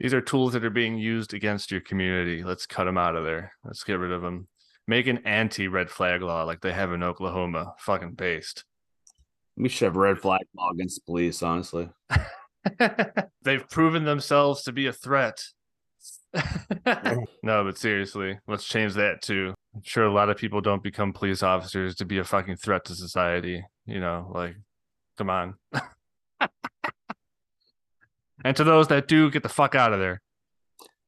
These 0.00 0.14
are 0.14 0.20
tools 0.20 0.52
that 0.52 0.64
are 0.64 0.70
being 0.70 0.98
used 0.98 1.34
against 1.34 1.70
your 1.70 1.80
community. 1.80 2.42
Let's 2.42 2.66
cut 2.66 2.84
them 2.84 2.98
out 2.98 3.16
of 3.16 3.24
there. 3.24 3.52
Let's 3.64 3.84
get 3.84 3.98
rid 3.98 4.12
of 4.12 4.22
them. 4.22 4.48
Make 4.86 5.06
an 5.06 5.18
anti 5.24 5.68
red 5.68 5.90
flag 5.90 6.22
law 6.22 6.44
like 6.44 6.60
they 6.60 6.72
have 6.72 6.92
in 6.92 7.02
Oklahoma, 7.02 7.74
fucking 7.78 8.14
based. 8.14 8.64
We 9.56 9.68
should 9.68 9.86
have 9.86 9.96
red 9.96 10.18
flag 10.18 10.42
law 10.56 10.70
against 10.72 10.96
the 10.96 11.02
police, 11.06 11.42
honestly. 11.42 11.88
They've 13.42 13.68
proven 13.70 14.04
themselves 14.04 14.62
to 14.64 14.72
be 14.72 14.86
a 14.86 14.92
threat. 14.92 15.42
no, 17.42 17.64
but 17.64 17.78
seriously, 17.78 18.38
let's 18.48 18.64
change 18.64 18.94
that 18.94 19.22
too. 19.22 19.54
I'm 19.74 19.82
sure 19.84 20.04
a 20.04 20.12
lot 20.12 20.28
of 20.28 20.36
people 20.36 20.60
don't 20.60 20.82
become 20.82 21.12
police 21.12 21.42
officers 21.42 21.94
to 21.96 22.04
be 22.04 22.18
a 22.18 22.24
fucking 22.24 22.56
threat 22.56 22.84
to 22.86 22.94
society. 22.94 23.64
You 23.86 24.00
know, 24.00 24.30
like, 24.34 24.56
come 25.16 25.30
on. 25.30 25.54
and 28.44 28.56
to 28.56 28.64
those 28.64 28.88
that 28.88 29.08
do, 29.08 29.30
get 29.30 29.42
the 29.42 29.48
fuck 29.48 29.74
out 29.74 29.92
of 29.92 29.98
there. 29.98 30.20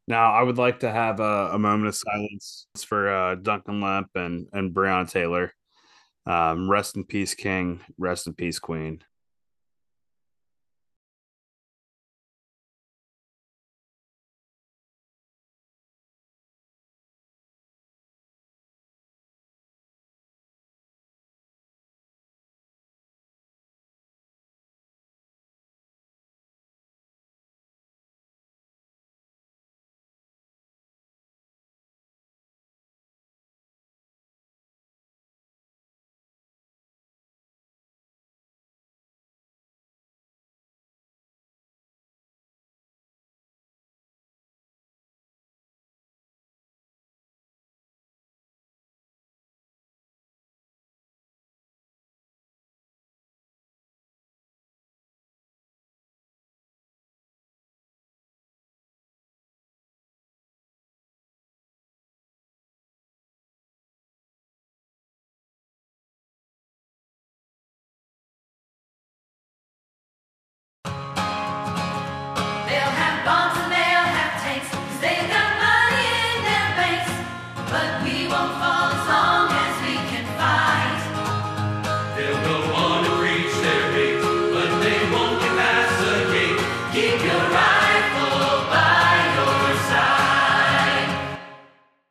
Now, 0.08 0.32
I 0.32 0.42
would 0.42 0.56
like 0.56 0.80
to 0.80 0.90
have 0.90 1.20
a, 1.20 1.50
a 1.52 1.58
moment 1.58 1.88
of 1.88 1.94
silence 1.94 2.66
for 2.86 3.08
uh, 3.08 3.34
Duncan 3.36 3.80
Lemp 3.80 4.08
and 4.14 4.48
and 4.52 4.74
Breonna 4.74 5.10
Taylor. 5.10 5.52
Um, 6.26 6.68
rest 6.68 6.96
in 6.96 7.04
peace, 7.04 7.34
King. 7.34 7.80
Rest 7.98 8.26
in 8.26 8.34
peace, 8.34 8.58
Queen. 8.58 9.02